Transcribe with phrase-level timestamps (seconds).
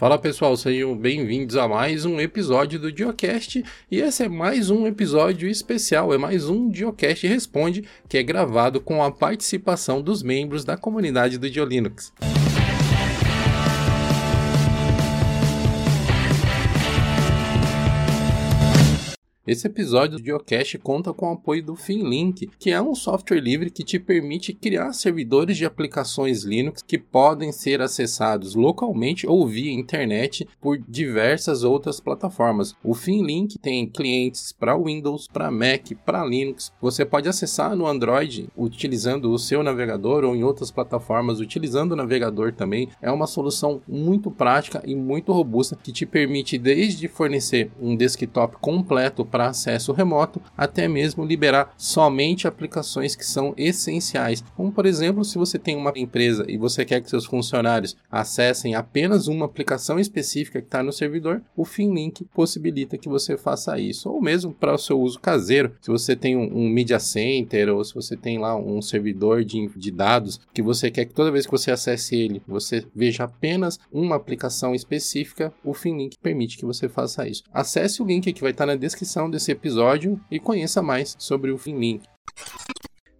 [0.00, 4.86] Fala pessoal, sejam bem-vindos a mais um episódio do Diocast e esse é mais um
[4.86, 10.64] episódio especial, é mais um Diocast Responde que é gravado com a participação dos membros
[10.64, 12.14] da comunidade do Diolinux.
[19.50, 23.68] Esse episódio do Geocache conta com o apoio do Finlink, que é um software livre
[23.68, 29.72] que te permite criar servidores de aplicações Linux que podem ser acessados localmente ou via
[29.72, 32.76] internet por diversas outras plataformas.
[32.84, 36.72] O Finlink tem clientes para Windows, para Mac, para Linux.
[36.80, 41.96] Você pode acessar no Android utilizando o seu navegador ou em outras plataformas utilizando o
[41.96, 42.88] navegador também.
[43.02, 48.56] É uma solução muito prática e muito robusta que te permite desde fornecer um desktop
[48.60, 54.44] completo para para acesso remoto, até mesmo liberar somente aplicações que são essenciais.
[54.54, 58.74] Como por exemplo, se você tem uma empresa e você quer que seus funcionários acessem
[58.74, 64.10] apenas uma aplicação específica que está no servidor, o Finlink possibilita que você faça isso.
[64.10, 67.82] Ou mesmo para o seu uso caseiro, se você tem um, um media center ou
[67.82, 71.46] se você tem lá um servidor de, de dados que você quer que toda vez
[71.46, 76.90] que você acesse ele, você veja apenas uma aplicação específica, o Finlink permite que você
[76.90, 77.42] faça isso.
[77.50, 81.58] Acesse o link que vai estar na descrição desse episódio e conheça mais sobre o
[81.58, 82.06] Finlink.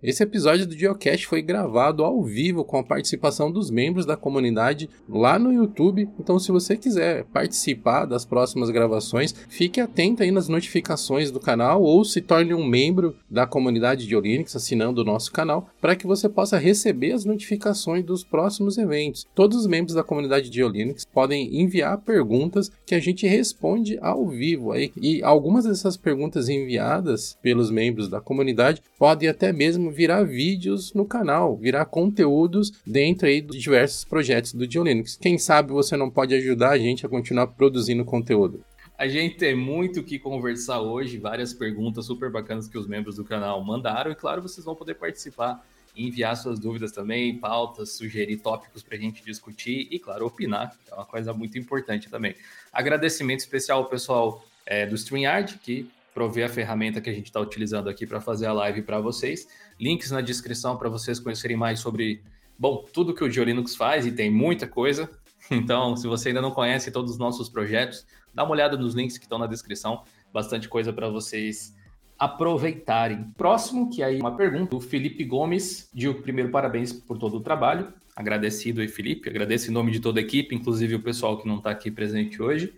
[0.02, 4.88] Esse episódio do Geocache foi gravado ao vivo com a participação dos membros da comunidade
[5.06, 6.08] lá no YouTube.
[6.18, 11.82] Então, se você quiser participar das próximas gravações, fique atento aí nas notificações do canal
[11.82, 16.06] ou se torne um membro da comunidade de Linux assinando o nosso canal para que
[16.06, 19.26] você possa receber as notificações dos próximos eventos.
[19.34, 24.26] Todos os membros da comunidade de Linux podem enviar perguntas que a gente responde ao
[24.26, 24.90] vivo aí.
[24.96, 31.04] E algumas dessas perguntas enviadas pelos membros da comunidade podem até mesmo virar vídeos no
[31.04, 35.16] canal, virar conteúdos dentro aí de diversos projetos do Linux.
[35.16, 38.64] Quem sabe você não pode ajudar a gente a continuar produzindo conteúdo.
[38.96, 43.16] A gente tem muito o que conversar hoje, várias perguntas super bacanas que os membros
[43.16, 45.64] do canal mandaram, e claro, vocês vão poder participar
[45.96, 50.92] enviar suas dúvidas também, pautas, sugerir tópicos para a gente discutir e, claro, opinar, que
[50.92, 52.34] é uma coisa muito importante também.
[52.72, 57.40] Agradecimento especial ao pessoal é, do StreamYard, que prover a ferramenta que a gente está
[57.40, 59.48] utilizando aqui para fazer a live para vocês.
[59.80, 62.22] Links na descrição para vocês conhecerem mais sobre,
[62.58, 65.10] bom, tudo que o Geolinux faz e tem muita coisa.
[65.50, 69.16] Então, se você ainda não conhece todos os nossos projetos, dá uma olhada nos links
[69.18, 70.04] que estão na descrição.
[70.32, 71.74] Bastante coisa para vocês
[72.16, 73.32] aproveitarem.
[73.36, 77.92] Próximo, que aí uma pergunta, o Felipe Gomes, de primeiro parabéns por todo o trabalho.
[78.14, 79.30] Agradecido aí, Felipe.
[79.30, 82.40] Agradeço em nome de toda a equipe, inclusive o pessoal que não está aqui presente
[82.40, 82.72] hoje.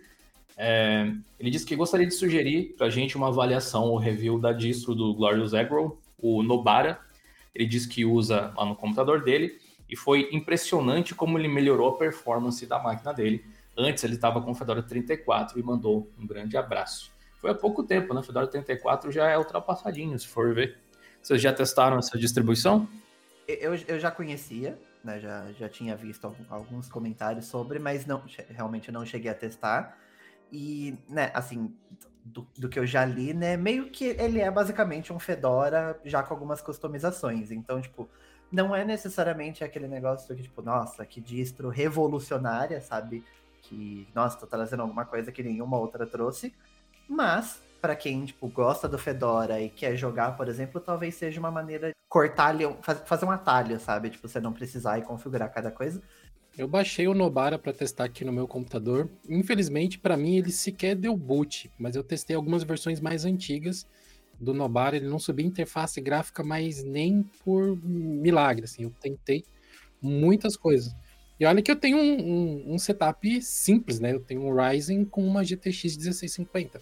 [0.55, 4.53] É, ele disse que gostaria de sugerir para a gente uma avaliação ou review da
[4.53, 6.99] distro do Glorious Agro, o Nobara.
[7.53, 11.97] Ele disse que usa lá no computador dele e foi impressionante como ele melhorou a
[11.97, 13.45] performance da máquina dele.
[13.77, 17.11] Antes ele estava com o Fedora 34 e mandou um grande abraço.
[17.39, 18.23] Foi há pouco tempo, né?
[18.23, 20.77] Fedora 34 já é ultrapassadinho, se for ver.
[21.21, 22.87] Vocês já testaram essa distribuição?
[23.47, 25.19] Eu, eu já conhecia, né?
[25.19, 29.97] Já, já tinha visto alguns comentários sobre, mas não, realmente não cheguei a testar.
[30.51, 31.75] E, né, assim,
[32.23, 36.23] do, do, que eu já li, né, meio que ele é basicamente um Fedora já
[36.23, 37.51] com algumas customizações.
[37.51, 38.09] Então, tipo,
[38.51, 43.23] não é necessariamente aquele negócio que, tipo, nossa, que distro revolucionária, sabe?
[43.63, 46.53] Que, nossa, tô trazendo alguma coisa que nenhuma outra trouxe.
[47.09, 51.51] Mas, para quem, tipo, gosta do Fedora e quer jogar, por exemplo, talvez seja uma
[51.51, 52.55] maneira de cortar,
[53.05, 54.09] fazer um atalho, sabe?
[54.11, 56.01] Tipo, você não precisar e configurar cada coisa.
[56.55, 59.09] Eu baixei o Nobara para testar aqui no meu computador.
[59.27, 63.87] Infelizmente, para mim, ele sequer deu boot, mas eu testei algumas versões mais antigas
[64.39, 64.95] do Nobara.
[64.95, 68.65] Ele não subia interface gráfica, mas nem por milagre.
[68.65, 69.43] Assim, eu tentei
[69.99, 70.93] muitas coisas.
[71.39, 74.13] E olha que eu tenho um, um, um setup simples, né?
[74.13, 76.79] Eu tenho um Ryzen com uma GTX 1650.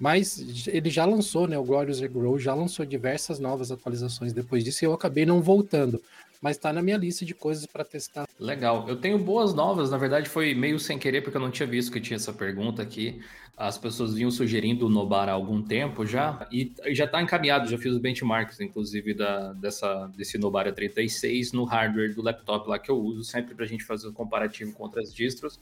[0.00, 1.58] Mas ele já lançou, né?
[1.58, 6.00] O Glorious Grow já lançou diversas novas atualizações depois disso e eu acabei não voltando
[6.40, 8.28] mas está na minha lista de coisas para testar.
[8.38, 8.88] Legal.
[8.88, 11.92] Eu tenho boas novas, na verdade foi meio sem querer, porque eu não tinha visto
[11.92, 13.20] que tinha essa pergunta aqui.
[13.56, 17.76] As pessoas vinham sugerindo o Nobar há algum tempo já, e já está encaminhado, já
[17.76, 22.88] fiz os benchmarks, inclusive, da, dessa, desse Nobara 36 no hardware do laptop lá que
[22.88, 25.58] eu uso, sempre para a gente fazer o um comparativo com outras distros.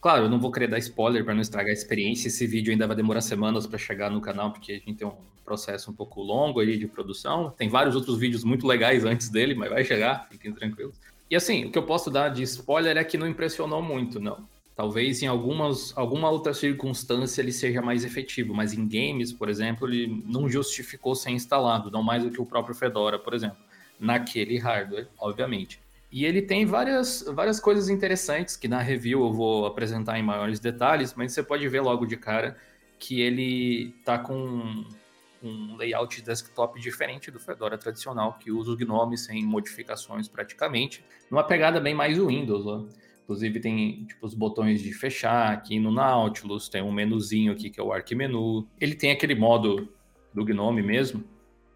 [0.00, 2.28] Claro, eu não vou querer dar spoiler para não estragar a experiência.
[2.28, 5.12] Esse vídeo ainda vai demorar semanas para chegar no canal, porque a gente tem um
[5.44, 7.52] processo um pouco longo aí de produção.
[7.56, 10.96] Tem vários outros vídeos muito legais antes dele, mas vai chegar, fiquem tranquilos.
[11.30, 14.48] E assim, o que eu posso dar de spoiler é que não impressionou muito, não.
[14.74, 19.86] Talvez em algumas, alguma outra circunstância ele seja mais efetivo, mas em games, por exemplo,
[19.86, 23.58] ele não justificou ser instalado, não mais do que o próprio Fedora, por exemplo,
[23.98, 25.78] naquele hardware, obviamente.
[26.12, 30.58] E ele tem várias, várias coisas interessantes que na review eu vou apresentar em maiores
[30.58, 32.56] detalhes, mas você pode ver logo de cara
[32.98, 34.84] que ele tá com
[35.42, 41.02] um layout de desktop diferente do Fedora tradicional, que usa o GNOME sem modificações praticamente,
[41.30, 42.66] numa pegada bem mais Windows.
[42.66, 42.86] Ó.
[43.22, 47.80] Inclusive tem tipo, os botões de fechar aqui no Nautilus, tem um menuzinho aqui que
[47.80, 48.66] é o Arc Menu.
[48.80, 49.88] Ele tem aquele modo
[50.34, 51.24] do GNOME mesmo,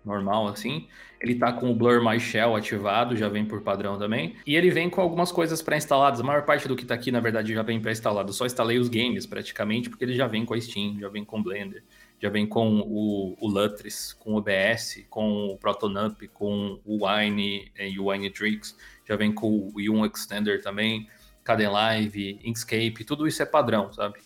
[0.05, 0.87] normal assim.
[1.21, 4.37] Ele tá com o Blur My Shell ativado, já vem por padrão também.
[4.47, 6.21] E ele vem com algumas coisas pré-instaladas.
[6.21, 8.33] A maior parte do que tá aqui, na verdade, já vem pré-instalado.
[8.33, 11.41] Só instalei os games praticamente, porque ele já vem com a Steam, já vem com
[11.41, 11.83] o Blender,
[12.21, 17.73] já vem com o, o Lutris, com o OBS, com o Protonump, com o Wine
[17.79, 18.77] e o Winetrix,
[19.09, 21.09] já vem com o Yum Extender também.
[21.43, 24.19] Kdenlive, Inkscape, tudo isso é padrão, sabe?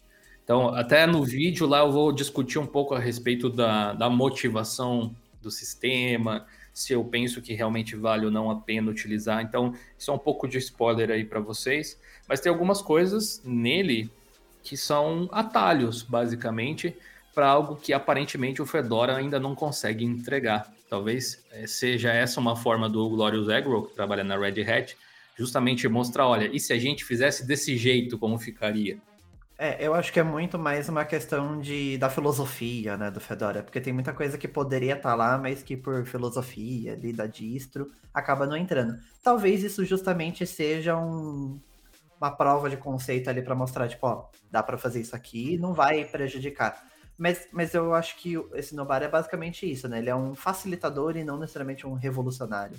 [0.44, 5.14] Então, até no vídeo lá eu vou discutir um pouco a respeito da, da motivação
[5.48, 9.42] do sistema, se eu penso que realmente vale ou não a pena utilizar.
[9.42, 11.98] Então, isso é um pouco de spoiler aí para vocês.
[12.28, 14.10] Mas tem algumas coisas nele
[14.62, 16.94] que são atalhos, basicamente,
[17.34, 20.72] para algo que aparentemente o Fedora ainda não consegue entregar.
[20.88, 24.96] Talvez eh, seja essa uma forma do Glorious Agro, que trabalha na Red Hat,
[25.36, 28.98] justamente mostrar, olha, e se a gente fizesse desse jeito, como ficaria?
[29.60, 33.60] É, eu acho que é muito mais uma questão de, da filosofia, né, do Fedora,
[33.60, 37.26] porque tem muita coisa que poderia estar tá lá, mas que por filosofia ali da
[37.26, 38.96] distro acaba não entrando.
[39.20, 41.60] Talvez isso justamente seja um,
[42.20, 45.74] uma prova de conceito ali para mostrar, tipo, ó, dá para fazer isso aqui, não
[45.74, 46.86] vai prejudicar.
[47.18, 49.98] Mas, mas eu acho que esse Nobar é basicamente isso, né?
[49.98, 52.78] Ele é um facilitador e não necessariamente um revolucionário.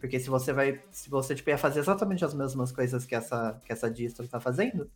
[0.00, 0.82] Porque se você vai.
[0.90, 4.40] Se você tipo, ia fazer exatamente as mesmas coisas que essa, que essa distro está
[4.40, 4.90] fazendo,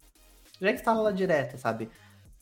[0.61, 1.89] já instala lá direto, sabe?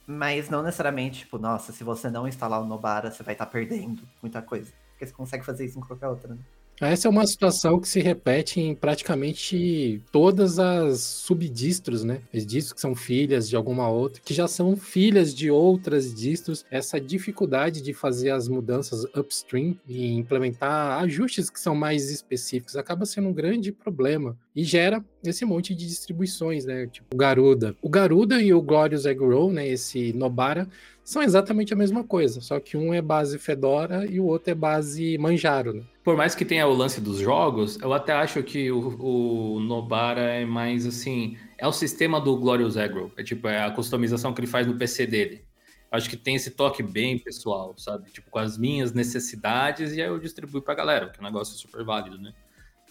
[0.07, 3.53] Mas não necessariamente, tipo, nossa, se você não instalar o Nobara, você vai estar tá
[3.53, 4.73] perdendo muita coisa.
[4.93, 6.41] Porque você consegue fazer isso em qualquer outra, né?
[6.81, 12.23] Essa é uma situação que se repete em praticamente todas as subdistros, né?
[12.33, 16.65] As distros que são filhas de alguma outra, que já são filhas de outras distros.
[16.71, 23.05] Essa dificuldade de fazer as mudanças upstream e implementar ajustes que são mais específicos acaba
[23.05, 26.89] sendo um grande problema e gera esse monte de distribuições, né?
[26.89, 27.77] Tipo o Garuda.
[27.81, 29.69] O Garuda e o Glorious Egg Roll, né?
[29.69, 30.69] Esse Nobara
[31.05, 34.57] são exatamente a mesma coisa, só que um é base Fedora e o outro é
[34.57, 35.85] base Manjaro, né?
[36.03, 40.23] Por mais que tenha o lance dos jogos, eu até acho que o, o Nobara
[40.23, 44.41] é mais assim, é o sistema do Glorious Agro, é tipo é a customização que
[44.41, 45.45] ele faz no PC dele.
[45.89, 48.11] Acho que tem esse toque bem pessoal, sabe?
[48.11, 51.57] Tipo, com as minhas necessidades e aí eu distribuo pra galera, que é um negócio
[51.57, 52.33] super válido, né?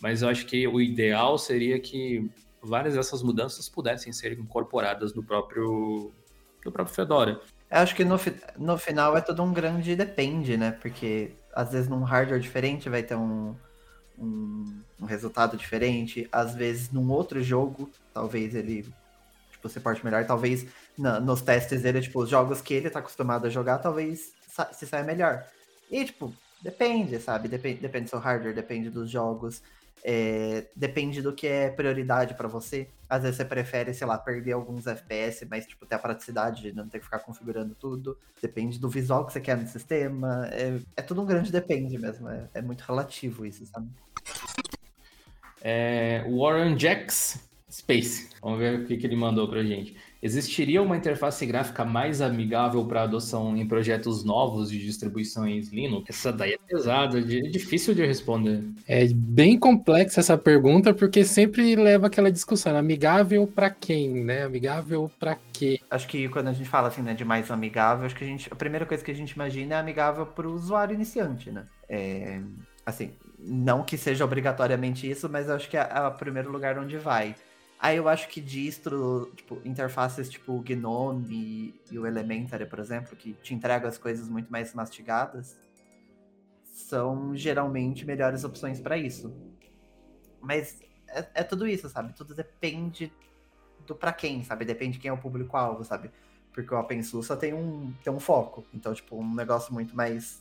[0.01, 2.29] Mas eu acho que o ideal seria que
[2.61, 6.11] várias dessas mudanças pudessem ser incorporadas no próprio,
[6.65, 7.39] no próprio Fedora.
[7.69, 8.17] Eu acho que no,
[8.57, 10.71] no final é todo um grande depende, né?
[10.71, 13.55] Porque às vezes num hardware diferente vai ter um,
[14.17, 16.27] um, um, resultado diferente.
[16.31, 18.85] Às vezes num outro jogo, talvez ele
[19.51, 20.25] tipo, se porte melhor.
[20.25, 20.65] Talvez
[20.97, 24.71] na, nos testes dele, tipo, os jogos que ele tá acostumado a jogar, talvez sa
[24.71, 25.45] se saia melhor.
[25.91, 27.47] E, tipo, depende, sabe?
[27.47, 29.61] Depende, depende do seu hardware, depende dos jogos.
[30.03, 32.87] É, depende do que é prioridade para você.
[33.09, 36.73] Às vezes você prefere, sei lá, perder alguns FPS, mas tipo, ter a praticidade de
[36.73, 38.17] não ter que ficar configurando tudo.
[38.41, 40.47] Depende do visual que você quer no sistema.
[40.51, 42.29] É, é tudo um grande depende mesmo.
[42.29, 43.89] É, é muito relativo isso, sabe?
[45.61, 47.39] É, Warren Jacks
[47.69, 48.29] Space.
[48.41, 49.95] Vamos ver o que, que ele mandou pra gente.
[50.21, 56.09] Existiria uma interface gráfica mais amigável para adoção em projetos novos de distribuições Linux?
[56.09, 58.63] Essa daí é pesada, é difícil de responder.
[58.87, 64.43] É bem complexa essa pergunta, porque sempre leva aquela discussão: amigável para quem, né?
[64.43, 65.79] Amigável para quê?
[65.89, 68.51] Acho que quando a gente fala assim, né, de mais amigável, acho que a gente,
[68.51, 71.65] a primeira coisa que a gente imagina é amigável para o usuário iniciante, né?
[71.87, 72.41] É,
[72.85, 76.97] assim, não que seja obrigatoriamente isso, mas acho que é, é o primeiro lugar onde
[76.97, 77.35] vai.
[77.79, 83.15] Aí eu acho que distro, tipo, interfaces tipo o Gnome e o Elementary, por exemplo,
[83.15, 85.55] que te entregam as coisas muito mais mastigadas,
[86.63, 89.31] são geralmente melhores opções para isso.
[90.41, 92.13] Mas é, é, tudo isso, sabe?
[92.13, 93.11] Tudo depende
[93.85, 94.65] do para quem, sabe?
[94.65, 96.11] Depende de quem é o público-alvo, sabe?
[96.51, 98.65] Porque o OpenSUSE só tem um, tem um foco.
[98.73, 100.39] Então, tipo, um negócio muito mais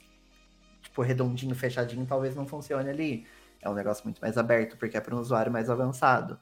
[0.82, 3.26] tipo, redondinho, fechadinho, talvez não funcione ali.
[3.60, 6.38] É um negócio muito mais aberto, porque é para um usuário mais avançado.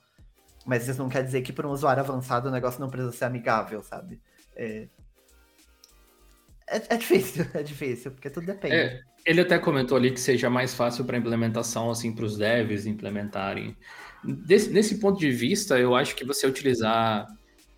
[0.65, 3.25] Mas isso não quer dizer que para um usuário avançado o negócio não precisa ser
[3.27, 4.21] amigável, sabe?
[4.57, 4.89] É,
[6.67, 8.75] é, é difícil, é difícil, porque tudo depende.
[8.75, 12.87] É, ele até comentou ali que seja mais fácil para implementação, assim, para os devs
[12.87, 13.77] implementarem.
[14.25, 17.27] Desse, nesse ponto de vista, eu acho que você utilizar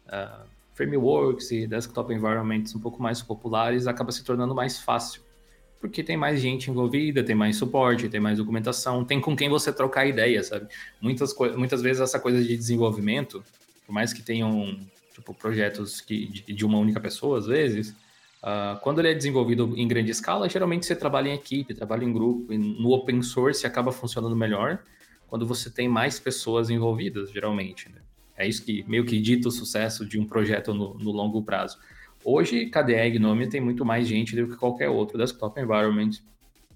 [0.07, 5.25] uh, frameworks e desktop environments um pouco mais populares acaba se tornando mais fácil
[5.88, 9.73] porque tem mais gente envolvida, tem mais suporte, tem mais documentação, tem com quem você
[9.73, 10.66] trocar ideia, sabe?
[11.00, 13.43] Muitas, muitas vezes essa coisa de desenvolvimento,
[13.87, 14.78] por mais que tenham
[15.14, 17.90] tipo, projetos que, de, de uma única pessoa, às vezes,
[18.43, 22.12] uh, quando ele é desenvolvido em grande escala, geralmente você trabalha em equipe, trabalha em
[22.12, 24.78] grupo, no open source acaba funcionando melhor
[25.28, 27.88] quando você tem mais pessoas envolvidas, geralmente.
[27.88, 28.00] Né?
[28.37, 31.78] É isso que meio que dita o sucesso de um projeto no, no longo prazo.
[32.28, 36.11] Hoje, KDE e Gnome tem muito mais gente do que qualquer outro desktop environment.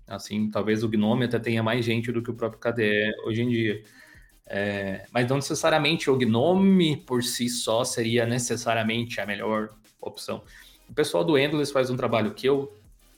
[0.06, 3.48] Assim, talvez o Gnome até tenha mais gente do que o próprio KDE hoje em
[3.48, 3.82] dia.
[4.46, 10.44] É, mas não necessariamente o Gnome por si só seria necessariamente a melhor opção.
[10.88, 12.72] O pessoal do Endless faz um trabalho que eu,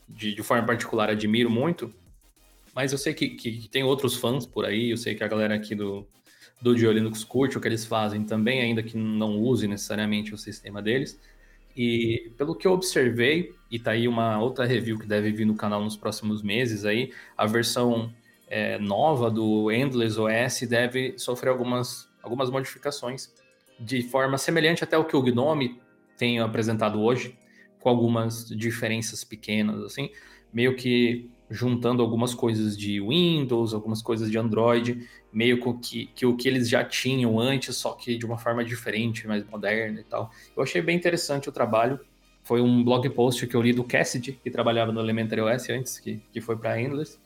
[0.09, 1.93] de, de forma particular, admiro muito,
[2.75, 5.55] mas eu sei que, que, tem outros fãs por aí, eu sei que a galera
[5.55, 6.09] aqui do,
[6.63, 10.39] do Dio Linux curte o que eles fazem também, ainda que não use necessariamente o
[10.39, 11.21] sistema deles.
[11.77, 15.55] E pelo que eu observei, e tá aí uma outra review que deve vir no
[15.55, 18.13] canal nos próximos meses aí, a versão
[18.47, 23.33] é, nova do Endless OS deve sofrer algumas, algumas modificações
[23.81, 25.81] de forma semelhante até o que o Gnome
[26.17, 27.37] tem apresentado hoje,
[27.81, 30.11] com algumas diferenças pequenas, assim,
[30.53, 36.37] meio que juntando algumas coisas de Windows, algumas coisas de Android, meio que, que o
[36.37, 40.31] que eles já tinham antes, só que de uma forma diferente, mais moderna e tal.
[40.55, 41.99] Eu achei bem interessante o trabalho.
[42.43, 45.99] Foi um blog post que eu li do Cassidy, que trabalhava no Elementary OS antes,
[45.99, 47.19] que, que foi para Endless,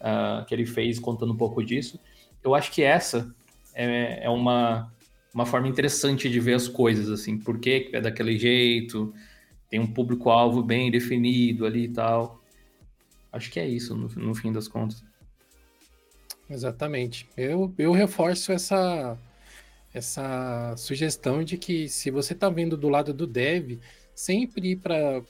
[0.00, 2.00] uh, que ele fez contando um pouco disso.
[2.42, 3.32] Eu acho que essa
[3.74, 4.92] é, é uma,
[5.32, 9.14] uma forma interessante de ver as coisas, assim, por que é daquele jeito,
[9.68, 12.42] tem um público-alvo bem definido ali e tal.
[13.30, 15.04] Acho que é isso, no, no fim das contas.
[16.52, 17.26] Exatamente.
[17.36, 19.18] Eu, eu reforço essa,
[19.92, 23.78] essa sugestão de que se você está vendo do lado do dev,
[24.14, 25.22] sempre ir para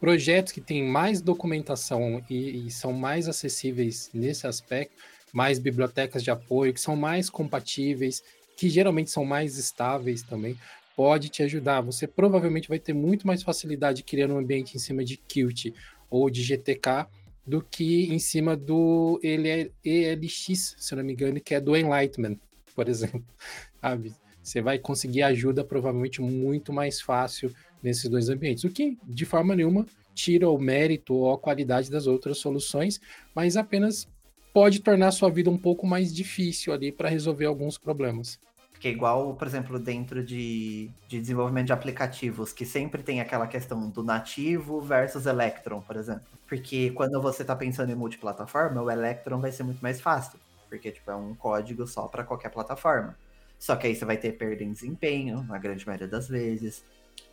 [0.00, 4.96] projetos que têm mais documentação e, e, são mais acessíveis nesse aspecto,
[5.32, 8.22] mais bibliotecas de apoio, que são mais compatíveis,
[8.56, 10.56] que geralmente são mais estáveis também,
[10.96, 11.80] pode te ajudar.
[11.82, 15.72] Você provavelmente vai ter muito mais facilidade criando um ambiente em cima de Qt
[16.10, 17.06] ou de GTK
[17.48, 22.36] do que em cima do ELX, se não me engano, que é do Enlightenment,
[22.74, 23.24] por exemplo.
[23.80, 24.14] Sabe?
[24.42, 27.50] Você vai conseguir ajuda provavelmente muito mais fácil
[27.82, 32.06] nesses dois ambientes, o que de forma nenhuma tira o mérito ou a qualidade das
[32.06, 33.00] outras soluções,
[33.34, 34.06] mas apenas
[34.52, 38.38] pode tornar a sua vida um pouco mais difícil ali para resolver alguns problemas.
[38.78, 43.90] Porque igual, por exemplo, dentro de, de desenvolvimento de aplicativos, que sempre tem aquela questão
[43.90, 46.22] do nativo versus Electron, por exemplo.
[46.46, 50.38] Porque quando você está pensando em multiplataforma, o Electron vai ser muito mais fácil.
[50.68, 53.18] Porque tipo, é um código só para qualquer plataforma.
[53.58, 56.84] Só que aí você vai ter perda em desempenho, na grande maioria das vezes.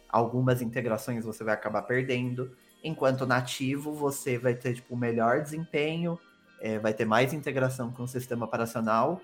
[0.10, 2.58] Algumas integrações você vai acabar perdendo.
[2.84, 6.18] Enquanto nativo, você vai ter tipo, melhor desempenho,
[6.60, 9.22] é, vai ter mais integração com o sistema operacional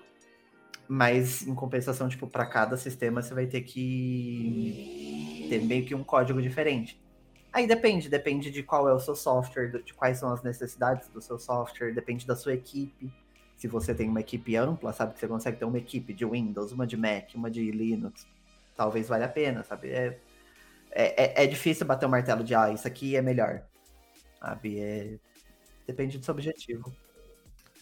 [0.88, 6.04] mas em compensação, tipo, para cada sistema você vai ter que ter meio que um
[6.04, 7.00] código diferente.
[7.52, 11.20] Aí depende, depende de qual é o seu software, de quais são as necessidades do
[11.20, 13.12] seu software, depende da sua equipe.
[13.56, 16.72] Se você tem uma equipe ampla, sabe que você consegue ter uma equipe de Windows,
[16.72, 18.26] uma de Mac, uma de Linux,
[18.74, 19.90] talvez valha a pena, sabe?
[19.90, 20.18] É,
[20.90, 23.62] é, é difícil bater o martelo de, ah, isso aqui é melhor,
[24.40, 24.80] sabe?
[24.80, 25.18] É,
[25.86, 26.92] depende do seu objetivo.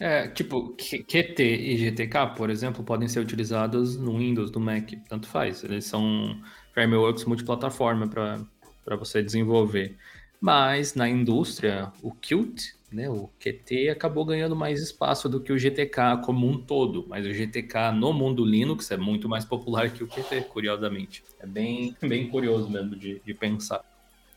[0.01, 5.27] É, tipo, Qt e GTK, por exemplo, podem ser utilizados no Windows, no Mac, tanto
[5.27, 5.63] faz.
[5.63, 6.41] Eles são
[6.73, 9.95] frameworks multiplataforma para você desenvolver.
[10.39, 15.59] Mas na indústria, o Qt, né, o Qt acabou ganhando mais espaço do que o
[15.59, 17.05] GTK como um todo.
[17.07, 21.23] Mas o GTK no mundo Linux é muito mais popular que o Qt, curiosamente.
[21.39, 23.85] É bem, bem curioso mesmo de, de pensar.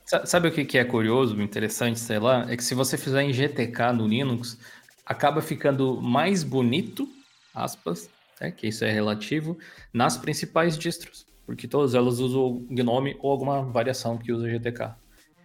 [0.04, 2.44] Sabe o que é curioso, interessante, sei lá?
[2.50, 4.58] É que se você fizer em GTK no Linux,
[5.06, 7.08] acaba ficando mais bonito,
[7.54, 9.58] aspas, né, que isso é relativo,
[9.92, 14.94] nas principais distros, porque todas elas usam Gnome ou alguma variação que usa GTK,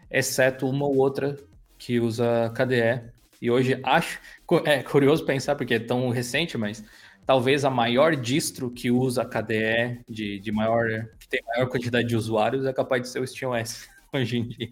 [0.09, 1.37] exceto uma ou outra
[1.77, 3.01] que usa KDE.
[3.41, 4.19] E hoje acho,
[4.65, 6.83] é curioso pensar porque é tão recente, mas
[7.25, 10.87] talvez a maior distro que usa KDE de, de maior,
[11.19, 14.69] que tem maior quantidade de usuários é capaz de ser o SteamOS hoje em dia,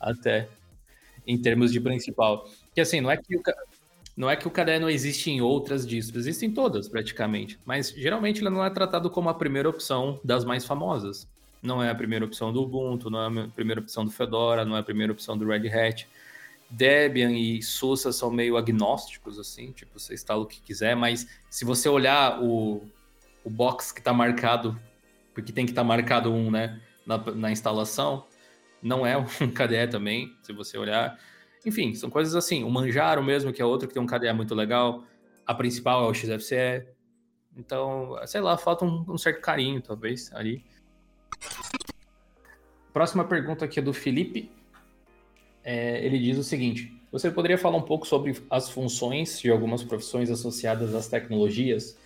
[0.00, 0.48] até
[1.26, 2.48] em termos de principal.
[2.74, 3.42] Que assim, não é que o,
[4.18, 8.40] não é que o KDE não existe em outras distros, existem todas praticamente, mas geralmente
[8.40, 11.30] ele não é tratado como a primeira opção das mais famosas.
[11.62, 14.76] Não é a primeira opção do Ubuntu, não é a primeira opção do Fedora, não
[14.76, 16.08] é a primeira opção do Red Hat.
[16.68, 21.64] Debian e SUSE são meio agnósticos, assim, tipo, você instala o que quiser, mas se
[21.64, 22.82] você olhar o,
[23.44, 24.76] o box que está marcado,
[25.32, 28.26] porque tem que estar tá marcado um, né, na, na instalação,
[28.82, 31.16] não é um KDE também, se você olhar.
[31.66, 32.64] Enfim, são coisas assim.
[32.64, 35.04] O Manjaro mesmo, que é outro que tem um KDE muito legal.
[35.46, 36.86] A principal é o XFCE.
[37.56, 40.64] Então, sei lá, falta um, um certo carinho, talvez, ali.
[42.92, 44.50] Próxima pergunta aqui é do Felipe.
[45.64, 49.82] É, ele diz o seguinte: Você poderia falar um pouco sobre as funções de algumas
[49.82, 51.98] profissões associadas às tecnologias,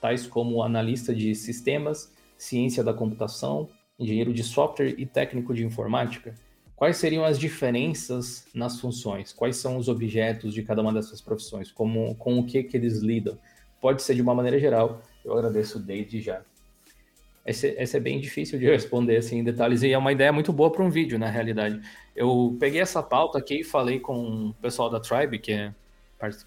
[0.00, 6.34] tais como analista de sistemas, ciência da computação, engenheiro de software e técnico de informática?
[6.78, 9.32] Quais seriam as diferenças nas funções?
[9.32, 11.72] Quais são os objetos de cada uma dessas profissões?
[11.72, 13.36] Como, com o que, que eles lidam?
[13.80, 15.02] Pode ser de uma maneira geral.
[15.24, 16.40] Eu agradeço desde já.
[17.44, 20.70] Essa, é bem difícil de responder assim, em detalhes e é uma ideia muito boa
[20.70, 21.80] para um vídeo, na realidade.
[22.14, 25.74] Eu peguei essa pauta aqui e falei com o pessoal da Tribe, que é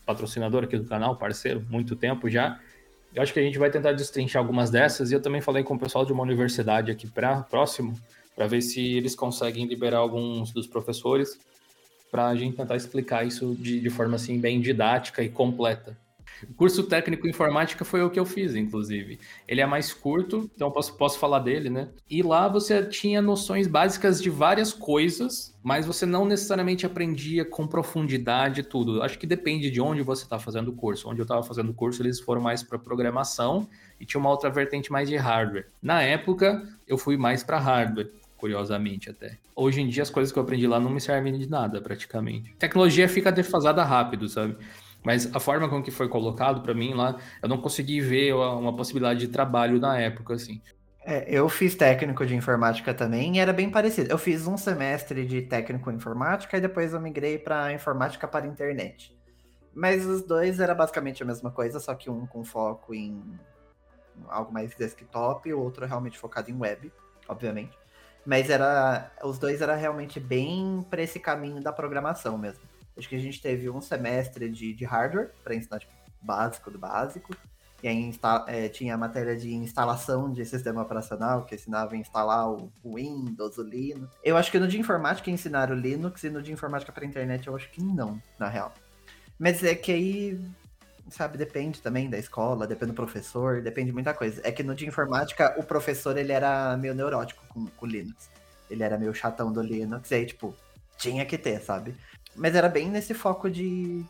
[0.06, 2.58] patrocinador aqui do canal, parceiro, muito tempo já.
[3.14, 5.74] Eu acho que a gente vai tentar destrinchar algumas dessas e eu também falei com
[5.74, 8.00] o pessoal de uma universidade aqui pra, próximo
[8.36, 11.40] para ver se eles conseguem liberar alguns dos professores
[12.12, 15.98] para a gente tentar explicar isso de, de forma assim bem didática e completa.
[16.50, 19.20] O curso técnico informática foi o que eu fiz, inclusive.
[19.48, 21.90] Ele é mais curto, então posso, posso falar dele, né?
[22.10, 27.68] E lá você tinha noções básicas de várias coisas, mas você não necessariamente aprendia com
[27.68, 29.04] profundidade tudo.
[29.04, 31.08] Acho que depende de onde você está fazendo o curso.
[31.08, 33.68] Onde eu estava fazendo o curso, eles foram mais para programação
[34.00, 35.68] e tinha uma outra vertente mais de hardware.
[35.82, 39.38] Na época, eu fui mais para hardware curiosamente até.
[39.56, 42.56] Hoje em dia as coisas que eu aprendi lá não me servem de nada, praticamente.
[42.56, 44.58] tecnologia fica defasada rápido, sabe?
[45.04, 48.76] Mas a forma com que foi colocado para mim lá, eu não consegui ver uma
[48.76, 50.60] possibilidade de trabalho na época, assim.
[51.04, 54.12] É, eu fiz técnico de informática também e era bem parecido.
[54.12, 58.48] Eu fiz um semestre de técnico em informática e depois eu migrei para informática para
[58.48, 59.16] internet.
[59.74, 63.24] Mas os dois era basicamente a mesma coisa, só que um com foco em
[64.28, 66.92] algo mais desktop e o outro realmente focado em web,
[67.28, 67.81] obviamente.
[68.26, 69.12] Mas era.
[69.24, 72.62] Os dois era realmente bem para esse caminho da programação mesmo.
[72.98, 76.78] Acho que a gente teve um semestre de, de hardware para ensinar tipo, básico do
[76.78, 77.36] básico.
[77.84, 81.98] E aí insta, é, tinha a matéria de instalação de sistema operacional, que ensinava a
[81.98, 84.16] instalar o, o Windows, o Linux.
[84.24, 87.48] Eu acho que no de informática ensinaram o Linux e no de informática para internet
[87.48, 88.72] eu acho que não, na real.
[89.40, 90.40] Mas é que aí
[91.10, 94.42] sabe, depende também da escola, depende do professor, depende de muita coisa.
[94.44, 98.30] É que no de informática, o professor, ele era meio neurótico com o Linux.
[98.70, 100.56] Ele era meio chatão do Linux, e aí, tipo,
[100.98, 101.96] tinha que ter, sabe?
[102.36, 104.04] Mas era bem nesse foco de,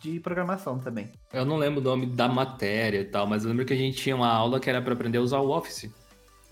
[0.00, 1.10] de programação também.
[1.32, 3.96] Eu não lembro o nome da matéria e tal, mas eu lembro que a gente
[3.96, 5.90] tinha uma aula que era para aprender a usar o Office.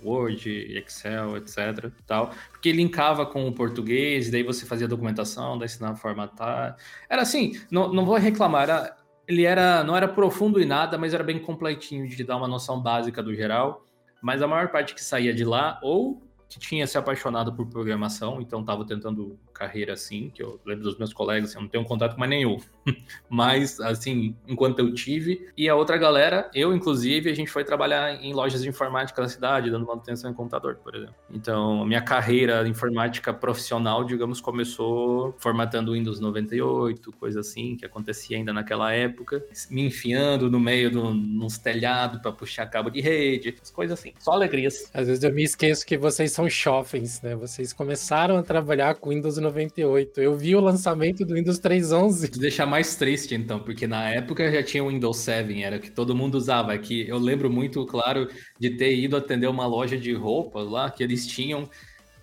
[0.03, 1.91] Word, Excel, etc.
[2.07, 6.77] Tal, porque linkava com o português, daí você fazia documentação, daí ensinava a formatar.
[7.09, 11.15] Era assim, não, não vou reclamar, era, ele era não era profundo em nada, mas
[11.15, 13.85] era bem completinho de dar uma noção básica do geral.
[14.23, 18.41] Mas a maior parte que saía de lá ou que tinha se apaixonado por programação,
[18.41, 21.85] então estava tentando carreira assim, que eu lembro dos meus colegas, assim, eu não tenho
[21.85, 22.59] contato com mais nenhum.
[23.29, 25.49] Mas, assim, enquanto eu tive.
[25.57, 29.29] E a outra galera, eu inclusive, a gente foi trabalhar em lojas de informática da
[29.29, 31.15] cidade, dando manutenção em computador, por exemplo.
[31.33, 38.37] Então, a minha carreira informática profissional, digamos, começou formatando Windows 98, coisa assim, que acontecia
[38.37, 43.55] ainda naquela época, me enfiando no meio de uns telhados para puxar cabo de rede,
[43.73, 44.13] coisas assim.
[44.19, 44.91] Só alegrias.
[44.93, 47.35] Às vezes eu me esqueço que vocês são jovens, né?
[47.37, 50.21] Vocês começaram a trabalhar com Windows 98 98.
[50.21, 52.31] Eu vi o lançamento do Windows 3.11.
[52.31, 55.91] Vou deixar mais triste, então, porque na época já tinha o Windows 7, era que
[55.91, 56.77] todo mundo usava.
[56.79, 61.03] Que eu lembro muito, claro, de ter ido atender uma loja de roupas lá, que
[61.03, 61.69] eles tinham.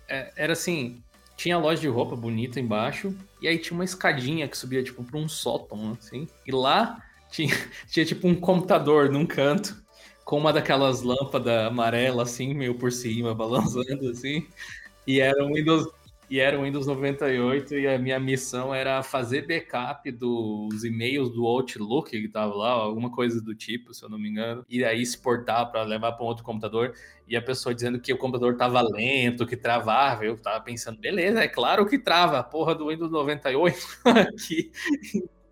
[0.08, 1.02] É, era assim,
[1.36, 5.18] tinha loja de roupa bonita embaixo, e aí tinha uma escadinha que subia, tipo, para
[5.18, 6.28] um sótão, assim.
[6.46, 7.54] E lá tinha,
[7.88, 9.80] tinha, tipo, um computador num canto,
[10.24, 14.46] com uma daquelas lâmpadas amarelas, assim, meio por cima, balançando, assim.
[15.06, 15.88] E era um Windows,
[16.30, 21.46] e era o Windows 98 e a minha missão era fazer backup dos e-mails do
[21.46, 25.00] Outlook que tava lá, alguma coisa do tipo, se eu não me engano, e aí
[25.00, 26.94] exportar para levar para um outro computador
[27.26, 31.40] e a pessoa dizendo que o computador tava lento, que travava, eu tava pensando, beleza,
[31.40, 34.70] é claro que trava, porra do Windows 98 aqui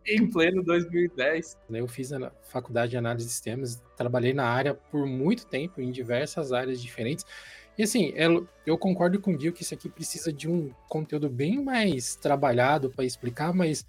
[0.07, 1.59] em pleno 2010.
[1.71, 5.91] Eu fiz a faculdade de análise de sistemas, trabalhei na área por muito tempo, em
[5.91, 7.25] diversas áreas diferentes.
[7.79, 8.13] E assim,
[8.65, 12.91] eu concordo com o Dio que isso aqui precisa de um conteúdo bem mais trabalhado
[12.91, 13.85] para explicar, mas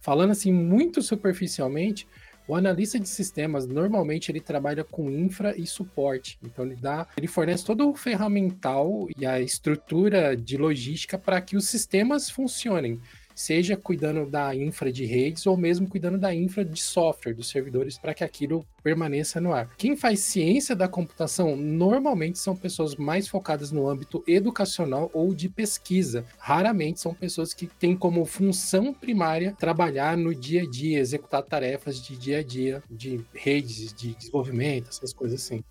[0.00, 2.08] falando assim muito superficialmente,
[2.48, 6.38] o analista de sistemas normalmente ele trabalha com infra e suporte.
[6.42, 11.56] Então ele dá, ele fornece todo o ferramental e a estrutura de logística para que
[11.56, 13.00] os sistemas funcionem.
[13.38, 17.96] Seja cuidando da infra de redes ou mesmo cuidando da infra de software dos servidores
[17.96, 19.70] para que aquilo permaneça no ar.
[19.78, 25.48] Quem faz ciência da computação normalmente são pessoas mais focadas no âmbito educacional ou de
[25.48, 26.24] pesquisa.
[26.36, 32.02] Raramente são pessoas que têm como função primária trabalhar no dia a dia, executar tarefas
[32.02, 35.62] de dia a dia, de redes, de desenvolvimento, essas coisas assim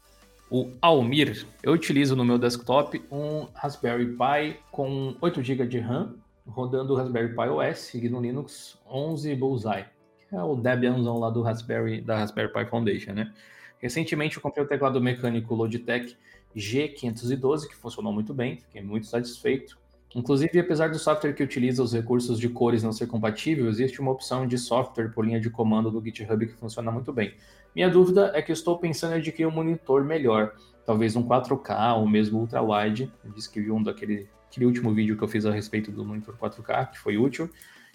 [0.50, 1.46] o Almir.
[1.62, 6.16] Eu utilizo no meu desktop um Raspberry Pi com 8 GB de RAM,
[6.48, 9.86] rodando o Raspberry Pi OS, no Linux 11 Bullseye,
[10.30, 13.34] que é o Debianzão lá do Raspberry, da Raspberry Pi Foundation, né?
[13.80, 16.18] Recentemente eu comprei o teclado mecânico Logitech
[16.56, 19.78] G512, que funcionou muito bem, fiquei muito satisfeito.
[20.16, 24.12] Inclusive, apesar do software que utiliza os recursos de cores não ser compatível, existe uma
[24.12, 27.36] opção de software por linha de comando do GitHub que funciona muito bem.
[27.76, 30.56] Minha dúvida é que estou pensando em adquirir um monitor melhor,
[30.86, 33.12] talvez um 4K ou mesmo ultra-wide.
[33.36, 36.92] Disse que um daquele aquele último vídeo que eu fiz a respeito do monitor 4K,
[36.92, 37.50] que foi útil.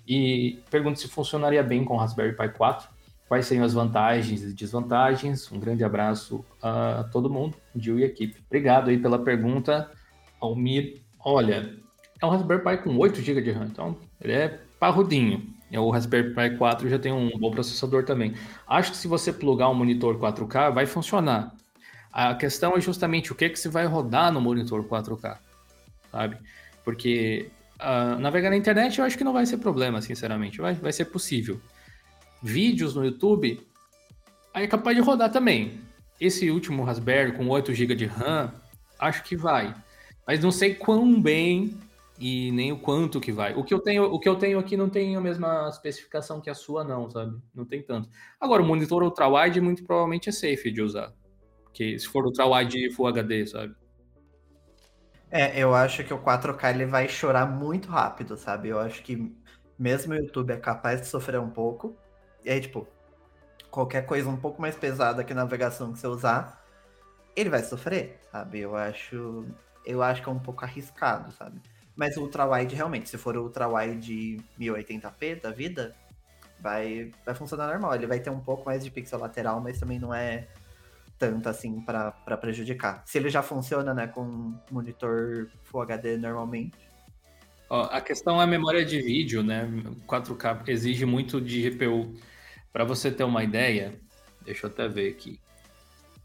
[0.07, 2.89] E pergunto se funcionaria bem com o Raspberry Pi 4,
[3.29, 5.51] quais seriam as vantagens e desvantagens.
[5.51, 8.41] Um grande abraço a todo mundo, Gil e equipe.
[8.47, 9.91] Obrigado aí pela pergunta,
[10.41, 11.01] Almir.
[11.25, 11.75] Olha,
[12.21, 15.53] é um Raspberry Pi com 8 GB de RAM, então ele é parrudinho.
[15.75, 18.35] O Raspberry Pi 4 já tem um bom processador também.
[18.67, 21.55] Acho que se você plugar um monitor 4K, vai funcionar.
[22.13, 25.39] A questão é justamente o que, que se vai rodar no monitor 4K,
[26.13, 26.37] sabe?
[26.85, 30.61] Porque uh, navegar na internet eu acho que não vai ser problema, sinceramente.
[30.61, 31.61] Vai, vai ser possível.
[32.43, 33.61] Vídeos no YouTube,
[34.53, 35.81] aí é capaz de rodar também.
[36.21, 38.53] Esse último Raspberry com 8 GB de RAM,
[38.99, 39.75] acho que vai.
[40.27, 41.77] Mas não sei quão bem
[42.19, 43.55] e nem o quanto que vai.
[43.55, 46.49] O que eu tenho, o que eu tenho aqui não tem a mesma especificação que
[46.49, 47.37] a sua não, sabe?
[47.53, 48.09] Não tem tanto.
[48.41, 51.13] Agora o monitor ultra-wide muito provavelmente é safe de usar.
[51.65, 53.75] Porque se for ultra-wide Full HD, sabe?
[55.33, 58.69] É, eu acho que o 4K ele vai chorar muito rápido, sabe?
[58.69, 59.35] Eu acho que
[59.79, 61.97] mesmo o YouTube é capaz de sofrer um pouco.
[62.45, 62.87] E aí, tipo,
[63.71, 66.63] qualquer coisa um pouco mais pesada que navegação que você usar,
[67.35, 68.61] ele vai sofrer, sabe?
[68.61, 69.47] Eu acho,
[69.87, 71.63] eu acho que é um pouco arriscado, sabe?
[71.97, 75.97] Mas o ultra-wide, realmente, se for o ultra-wide 1080p da vida,
[76.61, 77.95] vai, vai funcionar normal.
[77.95, 80.49] Ele vai ter um pouco mais de pixel lateral, mas também não é
[81.23, 83.05] tanto assim para prejudicar.
[83.07, 86.77] Se ele já funciona, né, com monitor Full HD normalmente.
[87.71, 89.71] Ó, a questão é a memória de vídeo, né?
[90.09, 92.13] 4K exige muito de GPU.
[92.73, 93.95] Para você ter uma ideia,
[94.45, 95.39] deixa eu até ver aqui.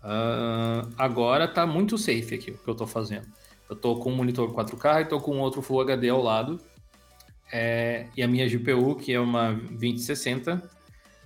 [0.04, 3.28] Uh, agora tá muito safe aqui o que eu tô fazendo.
[3.70, 6.60] Eu tô com um monitor 4K e tô com outro Full HD ao lado.
[7.54, 10.68] É, e a minha GPU, que é uma 2060,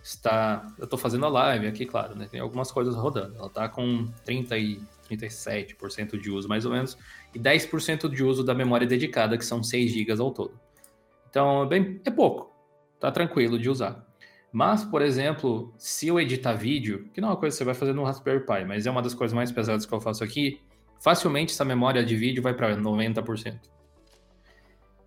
[0.03, 0.67] está.
[0.77, 2.27] Eu tô fazendo a live aqui, claro, né?
[2.29, 3.35] Tem algumas coisas rodando.
[3.37, 6.97] Ela tá com 30 e 37% de uso, mais ou menos,
[7.33, 10.59] e 10% de uso da memória dedicada, que são 6 GB ao todo.
[11.29, 12.53] Então, é bem, é pouco.
[12.99, 14.05] Tá tranquilo de usar.
[14.51, 17.73] Mas, por exemplo, se eu editar vídeo, que não é uma coisa que você vai
[17.73, 20.59] fazer no Raspberry Pi, mas é uma das coisas mais pesadas que eu faço aqui,
[21.01, 23.59] facilmente essa memória de vídeo vai para 90%.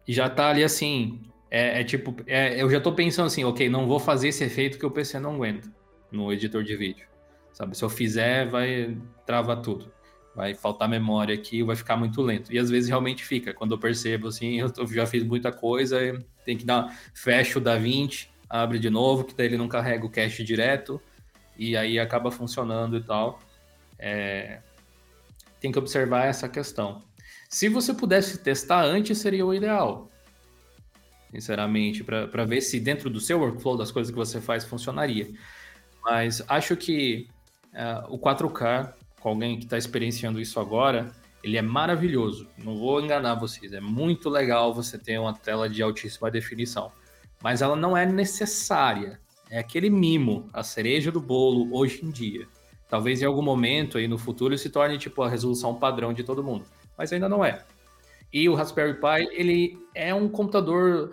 [0.06, 1.20] E já tá ali assim,
[1.54, 4.76] é, é tipo, é, eu já tô pensando assim, ok, não vou fazer esse efeito
[4.76, 5.72] que o PC não aguenta
[6.10, 7.06] no editor de vídeo.
[7.52, 9.92] Sabe, se eu fizer, vai travar tudo.
[10.34, 12.52] Vai faltar memória aqui, vai ficar muito lento.
[12.52, 13.54] E às vezes realmente fica.
[13.54, 16.00] Quando eu percebo assim, eu já fiz muita coisa,
[16.44, 20.04] tem que dar, fecha o da 20, abre de novo, que daí ele não carrega
[20.04, 21.00] o cache direto,
[21.56, 23.38] e aí acaba funcionando e tal.
[23.96, 24.58] É,
[25.60, 27.04] tem que observar essa questão.
[27.48, 30.10] Se você pudesse testar antes, seria o ideal.
[31.34, 35.28] Sinceramente, para ver se dentro do seu workflow, das coisas que você faz, funcionaria.
[36.00, 37.26] Mas acho que
[37.72, 41.10] uh, o 4K, com alguém que está experienciando isso agora,
[41.42, 42.46] ele é maravilhoso.
[42.56, 46.92] Não vou enganar vocês, é muito legal você ter uma tela de altíssima definição.
[47.42, 49.18] Mas ela não é necessária.
[49.50, 52.46] É aquele mimo, a cereja do bolo hoje em dia.
[52.88, 56.44] Talvez em algum momento aí no futuro se torne tipo a resolução padrão de todo
[56.44, 56.64] mundo,
[56.96, 57.64] mas ainda não é.
[58.34, 61.12] E o Raspberry Pi, ele é um computador,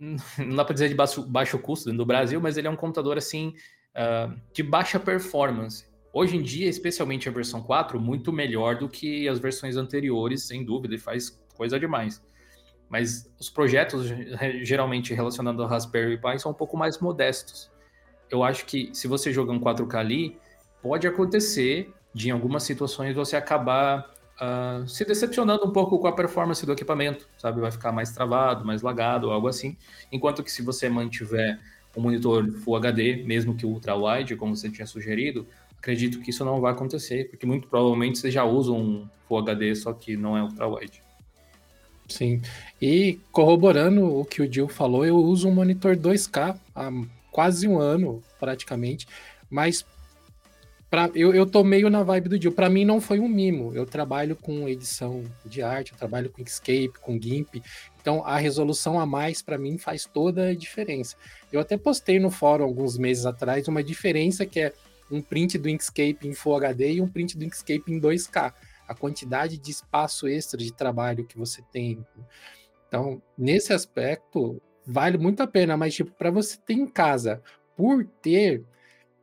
[0.00, 3.16] não dá para dizer de baixo, baixo custo no Brasil, mas ele é um computador
[3.16, 3.54] assim
[3.94, 5.86] uh, de baixa performance.
[6.12, 10.64] Hoje em dia, especialmente a versão 4, muito melhor do que as versões anteriores, sem
[10.64, 12.20] dúvida, e faz coisa demais.
[12.88, 14.08] Mas os projetos
[14.62, 17.70] geralmente relacionados ao Raspberry Pi são um pouco mais modestos.
[18.28, 20.36] Eu acho que se você jogar um 4K ali,
[20.82, 26.12] pode acontecer de em algumas situações você acabar uh, se decepcionando um pouco com a
[26.12, 27.60] performance do equipamento, sabe?
[27.60, 29.76] Vai ficar mais travado, mais lagado, algo assim.
[30.10, 31.58] Enquanto que se você mantiver
[31.96, 35.46] um monitor Full HD, mesmo que ultra wide, como você tinha sugerido,
[35.76, 39.74] acredito que isso não vai acontecer, porque muito provavelmente você já usa um Full HD,
[39.74, 41.02] só que não é ultra wide.
[42.08, 42.40] Sim.
[42.80, 46.90] E corroborando o que o Gil falou, eu uso um monitor 2K há
[47.30, 49.06] quase um ano, praticamente.
[49.50, 49.84] Mas
[50.90, 52.52] pra, eu, eu tô meio na vibe do Gil.
[52.52, 53.72] Para mim não foi um mimo.
[53.74, 57.62] Eu trabalho com edição de arte, eu trabalho com Inkscape, com GIMP.
[58.00, 61.16] Então a resolução a mais para mim faz toda a diferença.
[61.52, 64.72] Eu até postei no fórum alguns meses atrás uma diferença que é
[65.10, 68.52] um print do Inkscape em Full HD e um print do Inkscape em 2K
[68.88, 72.04] a quantidade de espaço extra de trabalho que você tem.
[72.88, 77.42] Então, nesse aspecto, vale muito a pena, mas tipo, para você ter em casa,
[77.76, 78.64] por ter,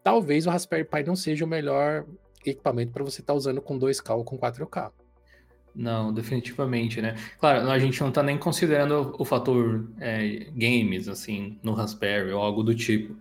[0.05, 2.05] talvez o Raspberry Pi não seja o melhor
[2.45, 4.91] equipamento para você estar tá usando com 2K ou com 4K.
[5.73, 7.15] Não, definitivamente, né?
[7.39, 12.39] Claro, a gente não está nem considerando o fator é, games, assim, no Raspberry ou
[12.39, 13.15] algo do tipo